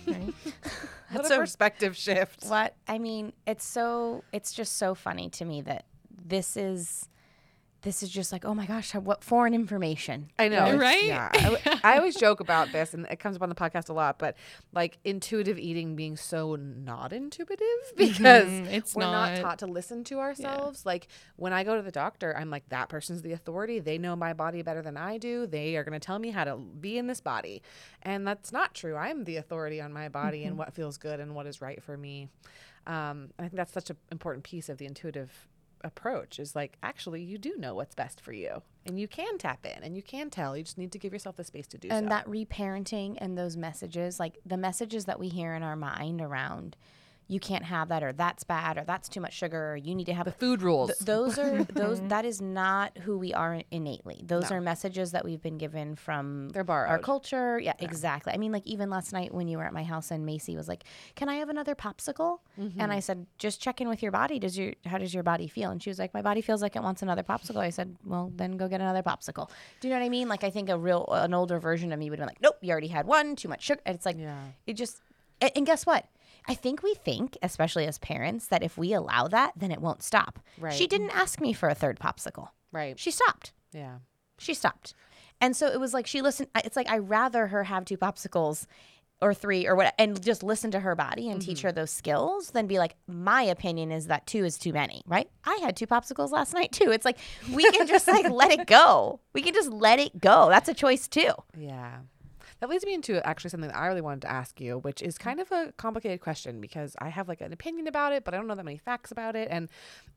[1.11, 2.45] What That's a a- perspective shift.
[2.45, 5.85] What I mean, it's so it's just so funny to me that
[6.25, 7.09] this is
[7.81, 10.29] this is just like, oh my gosh, what foreign information.
[10.37, 10.65] I know, Yeah.
[10.67, 11.03] it's- Right?
[11.05, 13.87] Yeah, I, w- I always joke about this, and it comes up on the podcast
[13.89, 14.19] a lot.
[14.19, 14.35] But
[14.73, 17.65] like intuitive eating being so not intuitive
[17.95, 19.33] because Mhm, it's we're not.
[19.33, 19.41] not.
[19.41, 20.85] taught to listen to ourselves.
[20.85, 23.79] Like when I go to the doctor, I'm like, that person's the authority.
[23.79, 25.47] They know my body better than I do.
[25.47, 27.61] They are going to tell me how to be in this body,
[28.03, 28.95] and that's not true.
[28.97, 31.95] I'm the authority on my body and what feels good and what is right for
[31.95, 32.27] me.
[32.87, 35.47] Um, I think that's such an important piece of the intuitive
[35.83, 39.65] approach is like actually you do know what's best for you and you can tap
[39.65, 41.89] in and you can tell you just need to give yourself the space to do
[41.89, 41.95] so.
[41.95, 45.75] and so that reparenting and those messages, like the messages that we hear in our
[45.75, 46.75] mind around
[47.31, 50.05] you can't have that or that's bad or that's too much sugar or you need
[50.05, 50.89] to have the food rules.
[50.89, 54.23] Th- those are those that is not who we are innately.
[54.25, 54.55] Those No.
[54.57, 57.59] are messages that we've been given from our culture.
[57.59, 58.33] Yeah, exactly.
[58.33, 60.67] I mean like even last night when you were at my house and macy was
[60.67, 60.83] like
[61.15, 62.39] can i have another popsicle?
[62.59, 62.81] Mm-hmm.
[62.81, 64.39] and i said just check in with your body.
[64.39, 65.69] Does your how does your body feel?
[65.69, 67.57] And she was like my body feels like it wants another popsicle.
[67.57, 69.49] I said well then go get another popsicle.
[69.79, 70.27] Do you know what i mean?
[70.27, 72.57] Like i think a real an older version of me would have been like nope
[72.61, 73.81] you already had one too much sugar.
[73.85, 74.35] And it's like Yeah.
[74.65, 75.01] it just
[75.41, 76.05] and, and guess what
[76.49, 80.03] I think we think, especially as parents, that if we allow that, then it won't
[80.03, 80.39] stop.
[80.57, 80.73] Right.
[80.73, 82.49] She didn't ask me for a third popsicle.
[82.71, 83.53] right She stopped.
[83.71, 83.99] yeah
[84.39, 84.95] She stopped.
[85.41, 86.49] And so it was like she listened.
[86.65, 88.65] It's like I rather her have two popsicles
[89.21, 91.67] or three or what, and just listen to her body and teach mm-hmm.
[91.67, 95.29] her those skills than be like, my opinion is that two is too many, right?
[95.43, 96.91] I had two popsicles last night too.
[96.91, 97.17] It's like
[97.53, 99.19] we can just like let it go.
[99.33, 100.49] We can just let it go.
[100.49, 101.31] That's a choice too.
[101.57, 101.99] Yeah.
[102.59, 105.17] That leads me into actually something that I really wanted to ask you, which is
[105.17, 108.37] kind of a complicated question because I have like an opinion about it, but I
[108.37, 109.47] don't know that many facts about it.
[109.49, 109.69] And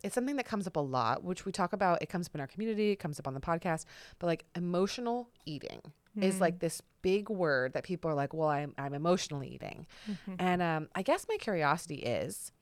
[0.03, 2.03] it's something that comes up a lot, which we talk about.
[2.03, 3.85] It comes up in our community, it comes up on the podcast,
[4.19, 5.81] but like emotional eating
[6.21, 9.87] is like this big word that people are like, well, I'm, I'm emotionally eating.
[10.39, 12.53] And um, I guess my curiosity is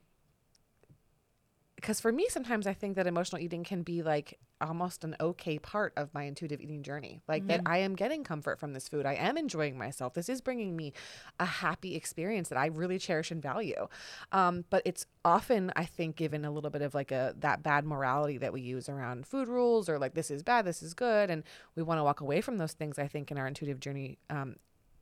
[1.75, 5.59] because for me sometimes i think that emotional eating can be like almost an okay
[5.59, 7.21] part of my intuitive eating journey.
[7.29, 9.07] Like that i am getting comfort from this food.
[9.07, 10.15] I am enjoying myself.
[10.15, 10.93] This is bringing me
[11.39, 13.89] a happy experience that i really cherish and value.
[14.33, 17.85] Um, but it's often i think given a little bit of like a that bad
[17.85, 21.31] morality that we use around food rules or like this is bad this is good
[21.31, 21.45] and
[21.77, 24.57] we want to walk away from those things i think in our intuitive journey um,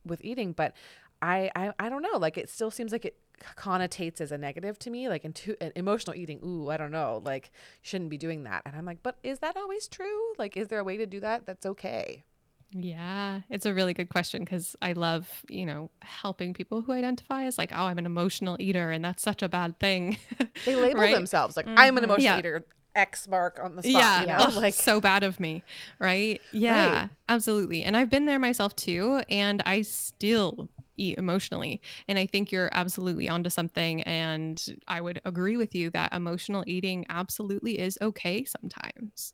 [0.05, 0.53] with eating.
[0.53, 0.73] But
[1.21, 2.17] I, I i don't know.
[2.17, 3.15] Like it still seems like it
[3.55, 7.21] connotates as a negative to me like into uh, emotional eating ooh i don't know
[7.25, 10.67] like shouldn't be doing that and i'm like but is that always true like is
[10.67, 12.23] there a way to do that that's okay
[12.71, 17.45] Yeah, it's a really good question because I love, you know, helping people who identify
[17.45, 20.17] as like, oh, I'm an emotional eater and that's such a bad thing.
[20.65, 21.15] they label Right?
[21.15, 22.39] themselves like i'm an emotional Yeah.
[22.39, 25.63] eater x mark on the spot yeah, you know like so bad of me,
[25.99, 26.41] right?
[26.51, 27.83] Yeah, absolutely.
[27.83, 30.69] And I've been there myself too, and I still
[30.99, 31.81] eat emotionally.
[32.07, 34.01] And I think you're absolutely onto something.
[34.03, 39.33] And I would agree with you that emotional eating absolutely is okay sometimes,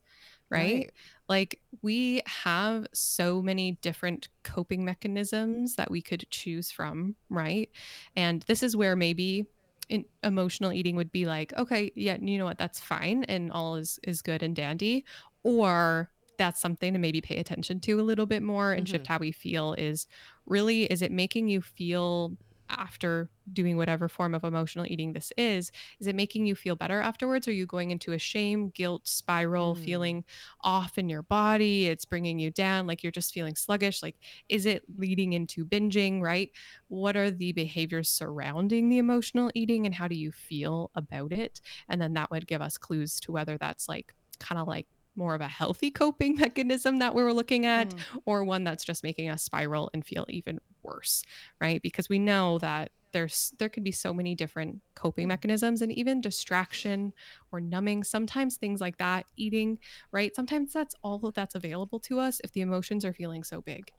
[0.49, 0.91] right?
[1.27, 7.69] Like we have so many different coping mechanisms that we could choose from, right?
[8.15, 9.45] And this is where maybe
[9.89, 13.75] in emotional eating would be like, okay, yeah, you know what, that's fine and all
[13.75, 15.05] is is good and dandy,
[15.43, 19.17] or that's something to maybe pay attention to a little bit more and shift how
[19.17, 20.07] we feel is
[20.45, 25.71] really is it making you feel after doing whatever form of emotional eating this is
[25.99, 27.47] is it making you feel better afterwards?
[27.47, 29.85] Are you going into a shame guilt spiral Mm.
[29.85, 30.23] feeling
[30.61, 31.85] off in your body?
[31.85, 34.15] It's bringing you down like you're just feeling sluggish like
[34.49, 36.49] is it leading into binging right?
[36.87, 41.61] What are the behaviors surrounding the emotional eating and how do you feel about it?
[41.87, 45.35] And then that would give us clues to whether that's like kind of like more
[45.35, 48.21] of a healthy coping mechanism that we were looking at Mm.
[48.25, 51.23] or one that's just making us spiral and feel even worse
[51.61, 51.81] right?
[51.81, 56.19] Because we know that there's there could be so many different coping mechanisms and even
[56.19, 57.13] distraction
[57.51, 59.79] or numbing sometimes things like that eating
[60.11, 60.35] right?
[60.35, 63.89] Sometimes that's all that's available to us if the emotions are feeling so big.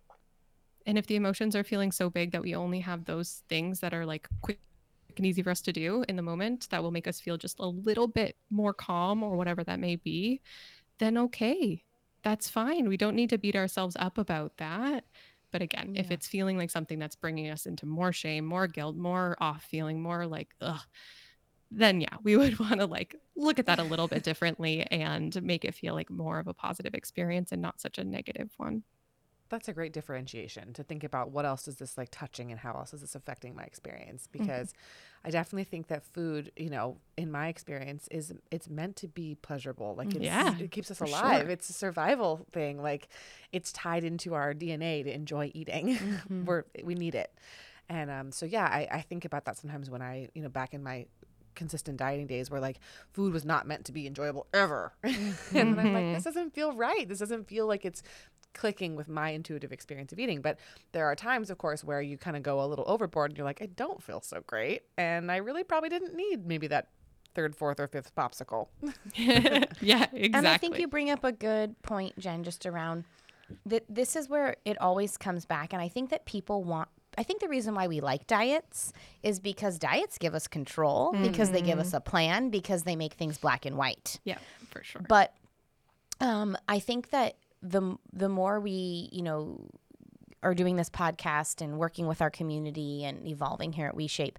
[0.86, 3.92] And if the emotions are feeling so big that we only have those things that
[3.92, 4.60] are like quick
[5.16, 7.58] and easy for us to do in the moment that will make us feel just
[7.58, 10.42] a little bit more calm or whatever that may be
[10.98, 11.82] then okay
[12.22, 12.88] that's fine.
[12.88, 15.04] We don't need to beat ourselves up about that.
[15.52, 18.96] But again if it's feeling like something that's bringing us into more shame more guilt
[18.96, 20.82] more off feeling more like ugh
[21.70, 25.40] then yeah we would want to like look at that a little bit differently and
[25.42, 28.82] make it feel like more of a positive experience and not such a negative one
[29.48, 32.72] that's a great differentiation to think about what else is this like touching and how
[32.72, 34.42] else is this affecting my experience Mm-hmm.
[34.44, 34.74] because
[35.24, 39.36] i definitely think that food you know in my experience is it's meant to be
[39.40, 41.50] pleasurable like it's, Yeah, it keeps us alive sure.
[41.50, 43.08] it's a survival thing like
[43.52, 46.44] it's tied into our dna to enjoy eating Mm-hmm.
[46.44, 47.30] we're we need it
[47.88, 50.74] and um so yeah I, I think about that sometimes when i you know back
[50.74, 51.06] in my
[51.54, 52.78] consistent dieting days where like
[53.14, 55.18] food was not meant to be enjoyable ever and
[55.54, 56.14] i'm like Mhm.
[56.14, 58.02] this doesn't feel right this doesn't feel like it's
[58.56, 60.40] clicking with my intuitive experience of eating.
[60.40, 60.58] But
[60.92, 63.44] there are times, of course, where you kind of go a little overboard and you're
[63.44, 64.82] like, I don't feel so great.
[64.96, 66.88] And I really probably didn't need maybe that
[67.34, 68.68] third, fourth, or fifth popsicle.
[69.14, 73.04] yeah exactly And I think you bring up a good point, Jenn, just around
[73.66, 75.72] that this is where it always comes back.
[75.72, 76.88] And I think that people want,
[77.18, 78.92] I think the reason why we like diets
[79.22, 83.14] is because diets give us control, because they give us a plan, because they make
[83.14, 84.18] things black and white.
[84.24, 84.38] yeah
[84.70, 85.32] for sure But
[86.20, 87.36] um, I think that
[87.70, 89.60] the the more we, you know,
[90.42, 94.36] are doing this podcast and working with our community and evolving here at WeShape,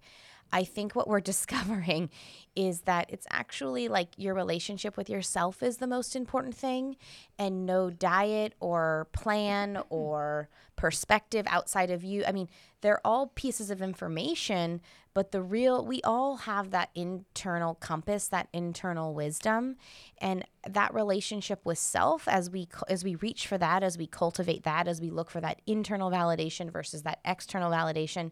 [0.52, 2.10] I think what we're discovering
[2.56, 6.98] is that it's actually like your relationship with yourself is the most important thing,
[7.38, 12.24] and no diet or plan or perspective outside of you.
[12.26, 12.50] I mean,
[12.82, 14.82] they're all pieces of information,
[15.14, 19.78] but the real, we all have that internal compass, that internal wisdom,
[20.20, 24.64] and that relationship with self as we as we reach for that, as we cultivate
[24.64, 28.32] that, as we look for that internal validation versus that external validation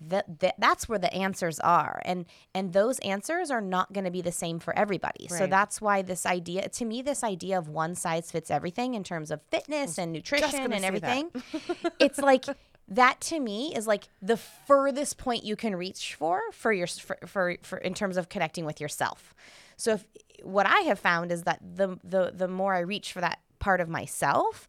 [0.00, 2.00] that, that that's where the answers are.
[2.04, 5.28] And and those answers are not going to be the same for everybody.
[5.28, 9.04] So that's why this idea to me this idea of one size fits everything in
[9.04, 11.30] terms of fitness and nutrition and everything
[11.98, 12.44] it's like
[12.88, 17.16] that to me is like the furthest point you can reach for for your for,
[17.26, 19.34] for, for in terms of connecting with yourself.
[19.76, 20.04] So if
[20.42, 23.80] what i have found is that the the the more i reach for that part
[23.80, 24.68] of myself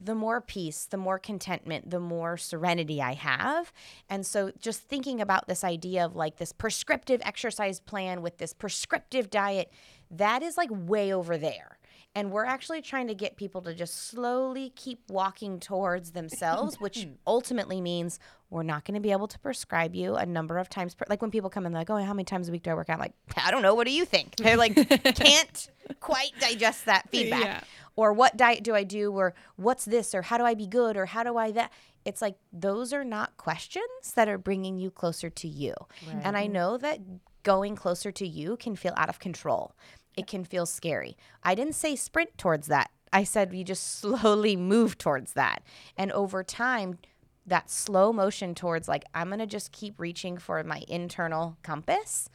[0.00, 3.72] the more peace, the more contentment, the more serenity I have.
[4.08, 8.52] And so just thinking about this idea of like this prescriptive exercise plan with this
[8.52, 9.72] prescriptive diet,
[10.10, 11.78] that is like way over there.
[12.14, 17.08] And we're actually trying to get people to just slowly keep walking towards themselves, which
[17.26, 18.18] ultimately means
[18.52, 20.94] we're not going to be able to prescribe you a number of times.
[20.94, 22.70] Per, like when people come in, they're like, oh, how many times a week do
[22.70, 22.94] I work out?
[22.94, 23.74] I'm Like, I don't know.
[23.74, 24.36] What do you think?
[24.36, 24.74] They're like,
[25.16, 27.60] can't quite digest that feedback Yeah.
[27.96, 30.96] or what diet do I do or what's this or how do I be good
[30.98, 31.72] or how do I that
[32.04, 35.74] it's like those are not questions that are bringing you closer to you.
[36.22, 36.98] And I know that
[37.44, 39.74] going closer to you can feel out of control.
[40.16, 41.16] It can feel scary.
[41.42, 42.90] I didn't say sprint towards that.
[43.14, 45.62] I said you just slowly move towards that.
[45.96, 46.98] And over time
[47.46, 52.28] that slow motion towards like I'm going to just keep reaching for my internal compass.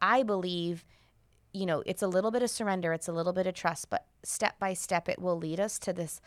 [0.00, 0.84] I believe
[1.54, 4.06] you know, it's a little bit of surrender, it's a little bit of trust, but
[4.22, 6.20] step by step, it will lead us to this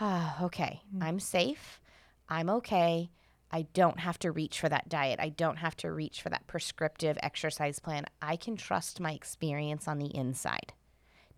[0.00, 1.80] ah, okay, I'm safe,
[2.28, 3.10] I'm okay.
[3.50, 5.20] I don't have to reach for that diet.
[5.20, 8.04] I don't have to reach for that prescriptive exercise plan.
[8.20, 10.74] I can trust my experience on the inside.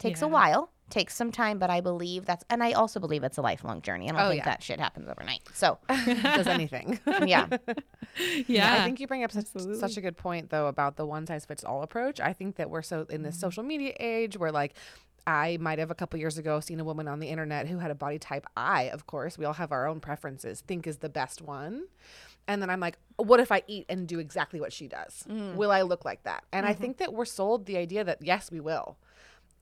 [0.00, 3.38] Takes a while, takes some time, but I believe that's, and I also believe it's
[3.38, 4.08] a lifelong journey.
[4.08, 4.44] I don't Oh, think yeah.
[4.46, 5.42] that shit happens overnight.
[5.54, 6.98] So, Does anything.
[7.26, 7.46] yeah.
[8.46, 8.74] Yeah.
[8.74, 11.44] I think you bring up such, such a good point though about the one size
[11.44, 12.20] fits all approach.
[12.20, 13.40] I think that we're so in this mm-hmm.
[13.40, 14.74] social media age where like
[15.26, 17.90] I might have a couple years ago seen a woman on the internet who had
[17.90, 21.08] a body type I, of course, we all have our own preferences, think is the
[21.08, 21.84] best one.
[22.48, 25.24] And then I'm like, what if I eat and do exactly what she does?
[25.28, 25.54] Mm.
[25.54, 26.44] Will I look like that?
[26.52, 26.80] And I mm-hmm.
[26.80, 28.96] think that we're sold the idea that yes, we will.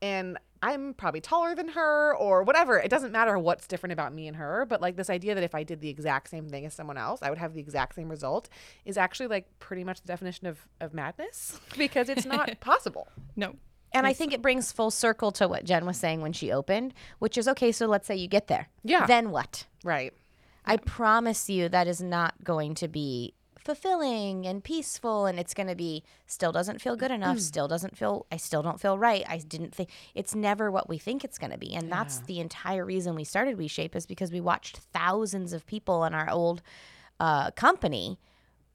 [0.01, 2.77] And I'm probably taller than her or whatever.
[2.79, 5.55] It doesn't matter what's different about me and her, but like this idea that if
[5.55, 8.09] I did the exact same thing as someone else, I would have the exact same
[8.09, 8.49] result
[8.85, 13.07] is actually like pretty much the definition of, of madness because it's not possible.
[13.35, 13.55] no.
[13.91, 16.93] And I think it brings full circle to what Jenn was saying when she opened,
[17.17, 18.69] which is okay, so let's say you get there.
[18.83, 19.07] Yeah.
[19.07, 19.65] Then what?
[19.83, 20.13] Right.
[20.63, 23.33] I promise you that is not going to be
[23.63, 27.97] fulfilling and peaceful and it's going to be still doesn't feel good enough, still doesn't
[27.97, 29.23] feel I still don't feel right.
[29.27, 31.73] I didn't think it's never what we think it's going to be.
[31.73, 36.03] And that's the entire reason we started WeShape is because we watched thousands of people
[36.05, 36.61] in our old
[37.19, 38.19] uh, company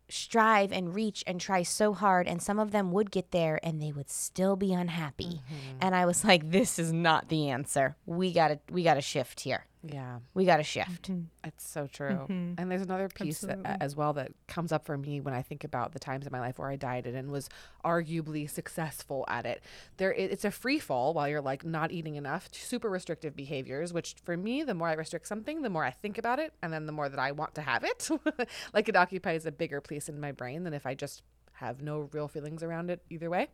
[0.09, 3.81] strive and reach and try so hard and some of them would get there and
[3.81, 5.41] they would still be unhappy
[5.81, 9.65] and i was like this is not the answer we gotta we gotta shift here
[9.87, 10.21] Yeah.
[10.33, 11.25] we gotta shift mm-hmm.
[11.45, 12.09] It's so true.
[12.09, 12.55] Mm-hmm.
[12.57, 15.43] And there's another piece that, uh, as well that comes up for me when I
[15.43, 17.51] think about the times in my life where I dieted and was
[17.85, 19.63] arguably successful at it.
[19.99, 23.37] There, it- it's a free fall while you're like not eating enough, to super restrictive
[23.37, 23.93] behaviors.
[23.93, 26.73] Which for me, the more I restrict something, the more I think about it, and
[26.73, 28.09] then the more that I want to have it.
[28.73, 31.23] like it occupies a bigger place in my brain than if I just
[31.55, 33.49] have no real feelings around it either way.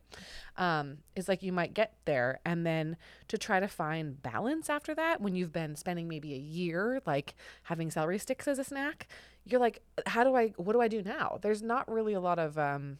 [0.57, 2.97] Um, is like you might get there and then
[3.27, 7.35] to try to find balance after that when you've been spending maybe a year like
[7.63, 9.07] having celery sticks as a snack,
[9.45, 11.39] you're like, how do I, what do I do now?
[11.41, 12.97] There's not really a lot of, um,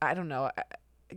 [0.00, 0.62] I don't know, uh,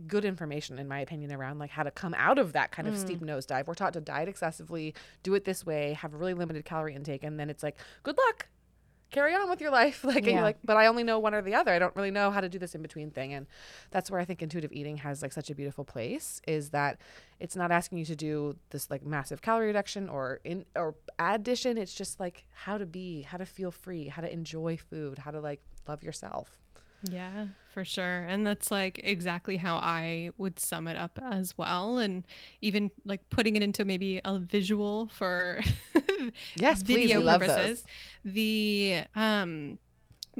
[0.06, 2.98] good information in my opinion around like how to come out of that kind of
[2.98, 3.66] steep nosedive.
[3.66, 7.22] We're taught to diet excessively, do it this way, have a really limited calorie intake,
[7.22, 8.48] and then it's like, good luck
[9.14, 10.04] carry on with your life.
[10.10, 10.32] Like and Yeah.
[10.34, 11.72] you're like but i only know one or the other.
[11.72, 13.32] I don't really know how to do this in between thing.
[13.32, 13.46] And
[13.90, 16.98] that's where i think intuitive eating has like such a beautiful place is that
[17.40, 21.78] it's not asking you to do this like massive calorie reduction or in or addition.
[21.78, 25.30] It's just like how to be how to feel free how to enjoy food how
[25.30, 26.63] to like love yourself
[27.06, 28.24] Yeah, for sure.
[28.24, 31.98] And that's like exactly how I would sum it up as well.
[31.98, 32.24] And
[32.62, 35.60] even like putting it into maybe a visual for
[36.56, 37.36] Yes, please, video those.
[37.38, 37.84] purposes.
[38.24, 39.78] The um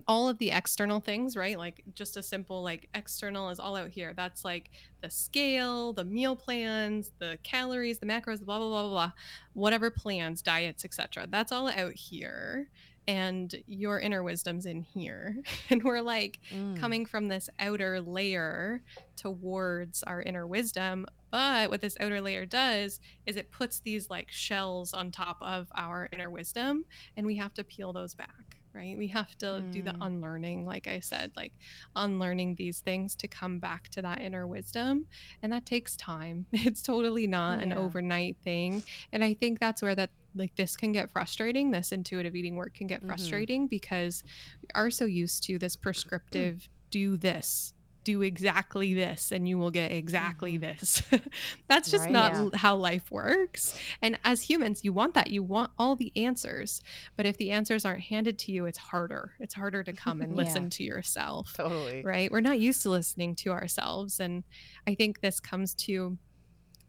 [0.09, 1.59] all of the external things, right?
[1.59, 4.15] Like just a simple like external is all out here.
[4.17, 4.71] That's like
[5.03, 9.13] the scale, the meal plans, the calories, the macros, blah blah blah blah blah.
[9.53, 11.27] Whatever plans, diets, etc.
[11.29, 12.69] That's all out here.
[13.07, 15.37] And your inner wisdom's in here.
[15.71, 16.77] And we're like Mm.
[16.79, 18.83] coming from this outer layer
[19.17, 21.07] towards our inner wisdom.
[21.31, 25.69] But what this outer layer does is it puts these like shells on top of
[25.75, 26.85] our inner wisdom,
[27.17, 28.29] and we have to peel those back.
[28.77, 28.99] right?
[28.99, 29.97] We have to do the Mm.
[30.07, 31.53] unlearning, like I said, like
[31.95, 35.07] unlearning these things to come back to that inner wisdom.
[35.43, 36.47] And that takes time.
[36.53, 38.83] It's totally not an overnight thing.
[39.13, 41.71] And I think that's where that like this can get frustrating.
[41.71, 43.07] This intuitive eating work can get Mhm.
[43.07, 44.23] frustrating because
[44.63, 47.73] we are so used to this prescriptive do this
[48.05, 51.03] do exactly this and you will get exactly this.
[51.69, 52.13] That's just Right.
[52.13, 52.59] not Yeah.
[52.59, 53.79] how life works.
[54.03, 55.31] And as humans, you want that.
[55.31, 56.83] You want all the answers.
[57.17, 59.33] But if the answers aren't handed to you, it's harder.
[59.41, 60.37] It's harder to come and Yeah.
[60.37, 61.55] listen to yourself.
[61.57, 62.03] Totally.
[62.03, 62.31] Right?
[62.31, 64.21] We're not used to listening to ourselves.
[64.21, 64.45] And
[64.87, 66.19] I think this comes to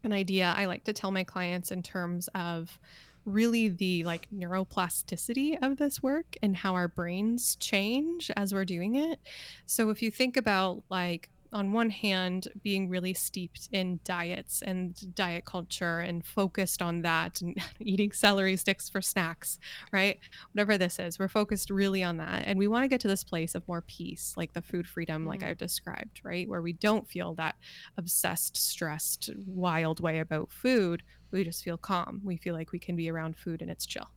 [0.04, 2.78] an idea I like to tell my clients in terms of
[3.26, 8.94] really the like neuroplasticity of this work and how our brains change as we're doing
[8.96, 9.20] it.
[9.66, 15.14] So if you think about like on one hand being really steeped in diets and
[15.14, 19.58] diet culture and focused on that and eating celery sticks for snacks,
[19.92, 20.18] right?
[20.52, 23.24] Whatever this is, we're focused really on that and we want to get to this
[23.24, 25.44] place of more peace, like the food freedom like Mhm.
[25.44, 26.48] I've described, right?
[26.48, 27.56] Where we don't feel that
[27.96, 31.02] obsessed, stressed, wild way about food.
[31.32, 32.20] We just feel calm.
[32.24, 34.08] We feel like we can be around food and it's chill.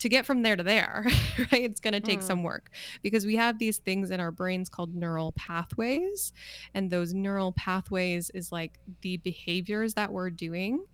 [0.00, 1.06] To get from there to there,
[1.52, 1.64] right?
[1.64, 2.24] It's going to take Mm.
[2.24, 2.70] some work
[3.02, 6.32] because we have these things in our brains called neural pathways.
[6.74, 10.84] And those neural pathways is like the behaviors that we're doing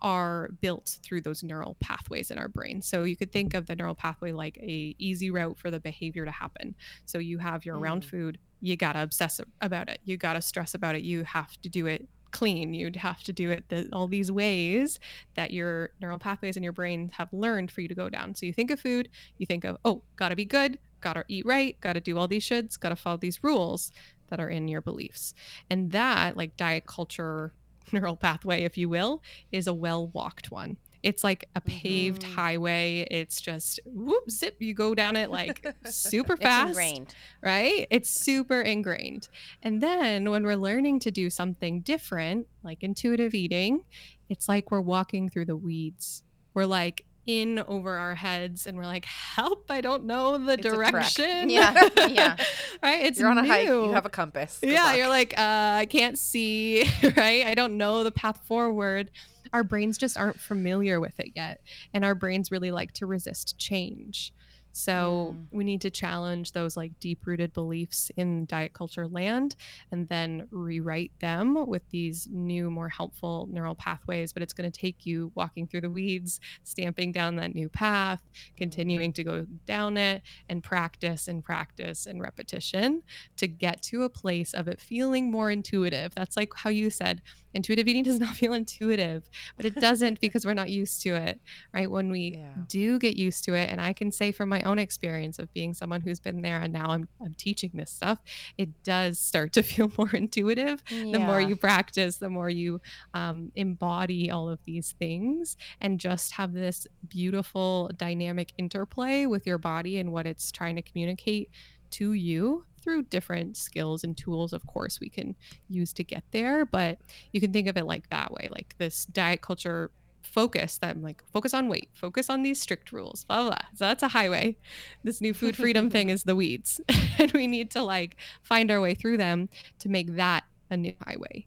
[0.00, 2.82] are built through those neural pathways in our brain.
[2.82, 6.24] So you could think of the neural pathway like a easy route for the behavior
[6.24, 6.74] to happen.
[7.06, 8.10] So you have around Mm.
[8.10, 10.00] food, you got to obsess about it.
[10.04, 11.02] You got to stress about it.
[11.02, 12.74] You have to do it clean.
[12.74, 15.00] You'd have to do it the, all these ways
[15.36, 18.34] that your neural pathways in your brain have learned for you to go down.
[18.34, 19.08] So you think of food,
[19.38, 22.78] you think of, oh, gotta be good, gotta eat right, gotta do all these shoulds,
[22.78, 23.92] gotta follow these rules
[24.28, 25.32] that are in your beliefs.
[25.70, 27.52] And that, like diet culture
[27.92, 29.22] neural pathway, if you will,
[29.52, 30.76] is a well walked one.
[31.04, 32.32] It's like a paved Mhm.
[32.34, 33.06] highway.
[33.10, 37.14] It's just whoop, zip, you go down it like super It's fast ingrained.
[37.42, 37.86] right?
[37.90, 39.28] It's super ingrained.
[39.62, 43.82] And then when we're learning to do something different, like intuitive eating,
[44.30, 46.22] it's like we're walking through the weeds.
[46.54, 50.62] We're like in over our heads and we're like, help, I don't know the It's
[50.62, 51.48] direction.
[51.50, 52.36] Yeah, yeah.
[52.82, 53.04] right?
[53.04, 53.66] It's You're on a hike.
[53.66, 54.58] You have a compass.
[54.60, 54.96] Good Yeah, luck.
[54.96, 56.84] you're like, uh, I can't see,
[57.16, 57.46] right?
[57.46, 59.10] I don't know the path forward.
[59.54, 61.62] Our brains just aren't familiar with it yet.
[61.94, 64.34] And our brains really like to resist change.
[64.76, 65.46] So Mm.
[65.52, 69.54] we need to challenge those like deep rooted beliefs in diet culture land
[69.92, 74.32] and then rewrite them with these new, more helpful neural pathways.
[74.32, 78.20] But it's going to take you walking through the weeds, stamping down that new path,
[78.56, 83.04] continuing to go down it and practice and practice and repetition
[83.36, 86.14] to get to a place of it feeling more intuitive.
[86.16, 87.22] That's like how you said
[87.54, 91.40] intuitive eating does not feel intuitive, but it doesn't because we're not used to it,
[91.72, 91.90] right?
[91.90, 92.66] When we Yeah.
[92.66, 95.74] do get used to it, and I can say from my own experience of being
[95.74, 98.18] someone who's been there and now I'm, I'm teaching this stuff,
[98.58, 102.80] it does start to feel more intuitive the more you practice, the more you
[103.14, 109.58] um, embody all of these things and just have this beautiful dynamic interplay with your
[109.58, 111.50] body and what it's trying to communicate
[111.92, 115.34] to you through different skills and tools of course we can
[115.68, 116.98] use to get there but
[117.32, 119.90] you can think of it like that way like this diet culture
[120.22, 123.58] focus that I'm like focus on weight focus on these strict rules blah blah, blah.
[123.74, 124.56] so that's a highway
[125.02, 126.80] this new food freedom thing is the weeds
[127.18, 130.94] and we need to like find our way through them to make that a new
[131.06, 131.46] highway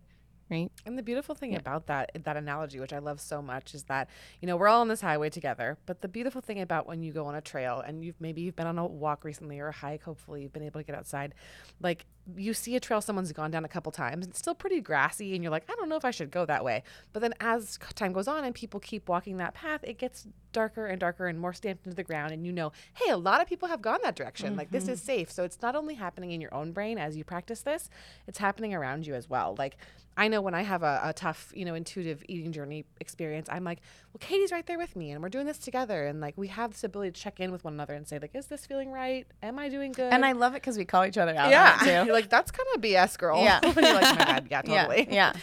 [0.49, 1.59] right And the beautiful thing Yeah.
[1.59, 4.09] about that that analogy, which I love so much, is that
[4.41, 5.77] you know we're all on this highway together.
[5.85, 8.55] But the beautiful thing about when you go on a trail and you've maybe you've
[8.55, 11.33] been on a walk recently or a hike, hopefully you've been able to get outside,
[11.81, 14.27] like you see a trail someone's gone down a couple times.
[14.27, 16.63] It's still pretty grassy, and you're like, I don't know if I should go that
[16.63, 16.83] way.
[17.13, 20.87] But then as time goes on and people keep walking that path, it gets darker
[20.87, 23.47] and darker and more stamped into the ground, and you know, hey, a lot of
[23.47, 24.55] people have gone that direction.
[24.55, 25.05] Like this is mm-hmm.
[25.05, 25.31] safe.
[25.31, 27.89] So it's not only happening in your own brain as you practice this,
[28.27, 29.55] it's happening around you as well.
[29.57, 29.77] Like
[30.17, 33.63] I know when I have a, a tough, you know, intuitive eating journey experience, I'm
[33.63, 36.07] like, well, Katie's right there with me and we're doing this together.
[36.07, 38.33] And like, we have this ability to check in with one another and say, like,
[38.33, 39.27] is this feeling right?
[39.43, 40.11] Am I doing good?
[40.11, 41.51] And I love it because we call each other out.
[41.85, 42.05] yeah.
[42.17, 42.23] on it, You're too.
[42.23, 43.43] like, that's kind of BS, girl.
[43.43, 43.59] Yeah.
[43.63, 44.47] and you're like, my bad.
[44.49, 45.07] Yeah, Yeah, totally.
[45.09, 45.33] yeah.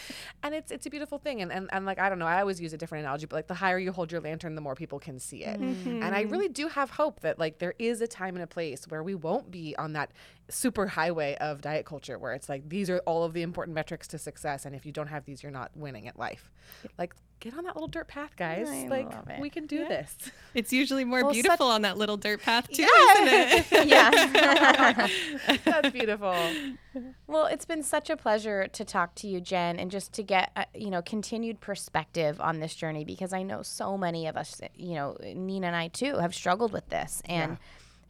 [0.43, 1.41] And it's, it's a beautiful thing.
[1.41, 3.47] And, and, and like, I don't know, I always use a different analogy, but like
[3.47, 5.59] the higher you hold your lantern, the more people can see it.
[5.59, 6.03] Mm-hmm.
[6.03, 8.85] And I really do have hope that like there is a time and a place
[8.87, 10.11] where we won't be on that
[10.49, 14.07] super highway of diet culture where it's like these are all of the important metrics
[14.07, 16.51] to success and if you don't have these you're not winning at life.
[16.99, 18.67] Like get on that little dirt path guys.
[18.69, 19.39] I like love it.
[19.39, 20.15] we can do this.
[20.53, 23.13] it's usually more Well, such- beautiful on that little dirt path too Yeah.
[23.13, 23.87] isn't it
[25.47, 25.57] Yeah.
[25.65, 26.35] That's beautiful.
[27.27, 30.51] Well, it's been such a pleasure to talk to you, Jenn, and just to get
[30.55, 34.61] uh, you know continued perspective on this journey because I know so many of us,
[34.75, 37.57] you know, Nina and I too, have struggled with this, and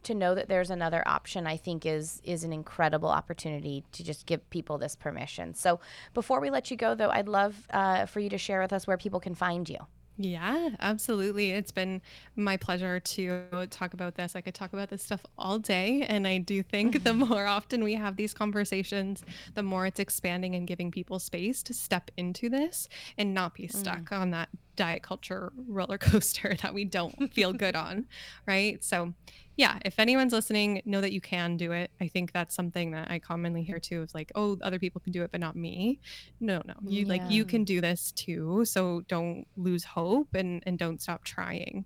[0.05, 4.25] to know that there's another option i think is is an incredible opportunity to just
[4.25, 5.79] give people this permission so
[6.13, 8.87] before we let you go though i'd love uh, for you to share with us
[8.87, 9.79] where people can find you
[10.17, 11.51] Yeah, absolutely.
[11.51, 12.01] It's been
[12.37, 14.33] my pleasure to talk about this.
[14.33, 16.05] I could talk about this stuff all day.
[16.07, 19.25] And I do think the more often we have these conversations,
[19.55, 22.87] the more it's expanding and giving people space to step into this
[23.17, 24.47] and not be stuck on that
[24.77, 28.05] diet culture roller coaster that we don't feel good on.
[28.47, 28.81] Right.
[28.83, 29.13] So,
[29.57, 31.91] yeah, if anyone's listening, know that you can do it.
[32.01, 35.13] I think that's something that I commonly hear too of like, oh, other people can
[35.13, 35.99] do it, but not me.
[36.39, 36.73] No, no.
[36.85, 38.65] You like you can do this too.
[38.65, 41.85] So don't lose hope and and don't stop trying.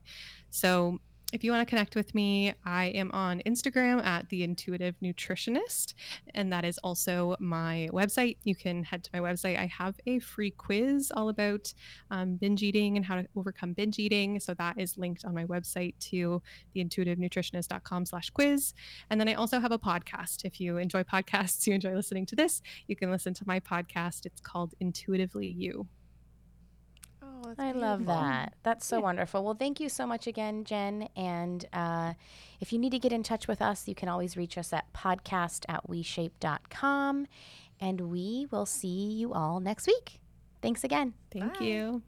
[0.49, 0.99] So
[1.31, 5.93] if you want to connect with me, I am on Instagram at the Intuitive Nutritionist,
[6.33, 8.37] and that is also my website.
[8.43, 9.59] You can head to my website.
[9.59, 11.71] I have a free quiz all about
[12.09, 14.39] um, binge eating and how to overcome binge eating.
[14.39, 16.41] So that is linked on my website to
[16.75, 18.73] theintuitivenutritionist.com slash quiz.
[19.11, 20.45] And then I also have a podcast.
[20.45, 24.25] If you enjoy podcasts, you enjoy listening to this, you can listen to my podcast.
[24.25, 25.87] It's called Intuitively You.
[27.41, 28.53] Oh, that's I love that.
[28.63, 29.03] That's so Yeah.
[29.03, 29.43] wonderful.
[29.45, 31.07] Well, thank you so much again, Jenn.
[31.15, 32.13] And uh,
[32.59, 34.91] if you need to get in touch with us, you can always reach us at
[34.93, 37.27] podcast at weshape.com.
[37.79, 40.19] And we will see you all next week.
[40.61, 41.13] Thanks again.
[41.31, 41.65] Thank Bye.
[41.65, 42.01] you.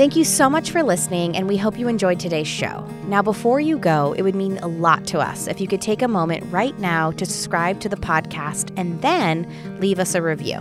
[0.00, 2.86] Thank you so much for listening, and we hope you enjoyed today's show.
[3.04, 6.00] Now, before you go, it would mean a lot to us if you could take
[6.00, 9.46] a moment right now to subscribe to the podcast and then
[9.78, 10.58] leave us a review.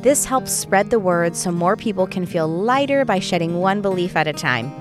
[0.00, 4.16] This helps spread the word so more people can feel lighter by shedding one belief
[4.16, 4.72] at a time.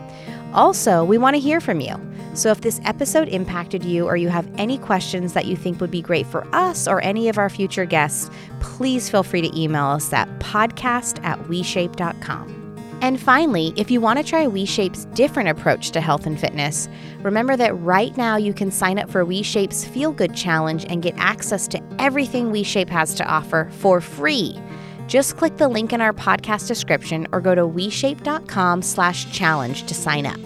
[0.53, 1.95] Also, we want to hear from you.
[2.33, 5.91] So if this episode impacted you or you have any questions that you think would
[5.91, 9.85] be great for us or any of our future guests, please feel free to email
[9.85, 12.60] us at podcast at weshape.com.
[13.01, 16.87] And finally, if you want to try WeShape's different approach to health and fitness,
[17.23, 21.15] remember that right now you can sign up for WeShape's Feel Good Challenge and get
[21.17, 24.59] access to everything WeShape has to offer for free.
[25.07, 29.93] Just click the link in our podcast description or go to weshape.com slash challenge to
[29.93, 30.39] sign up.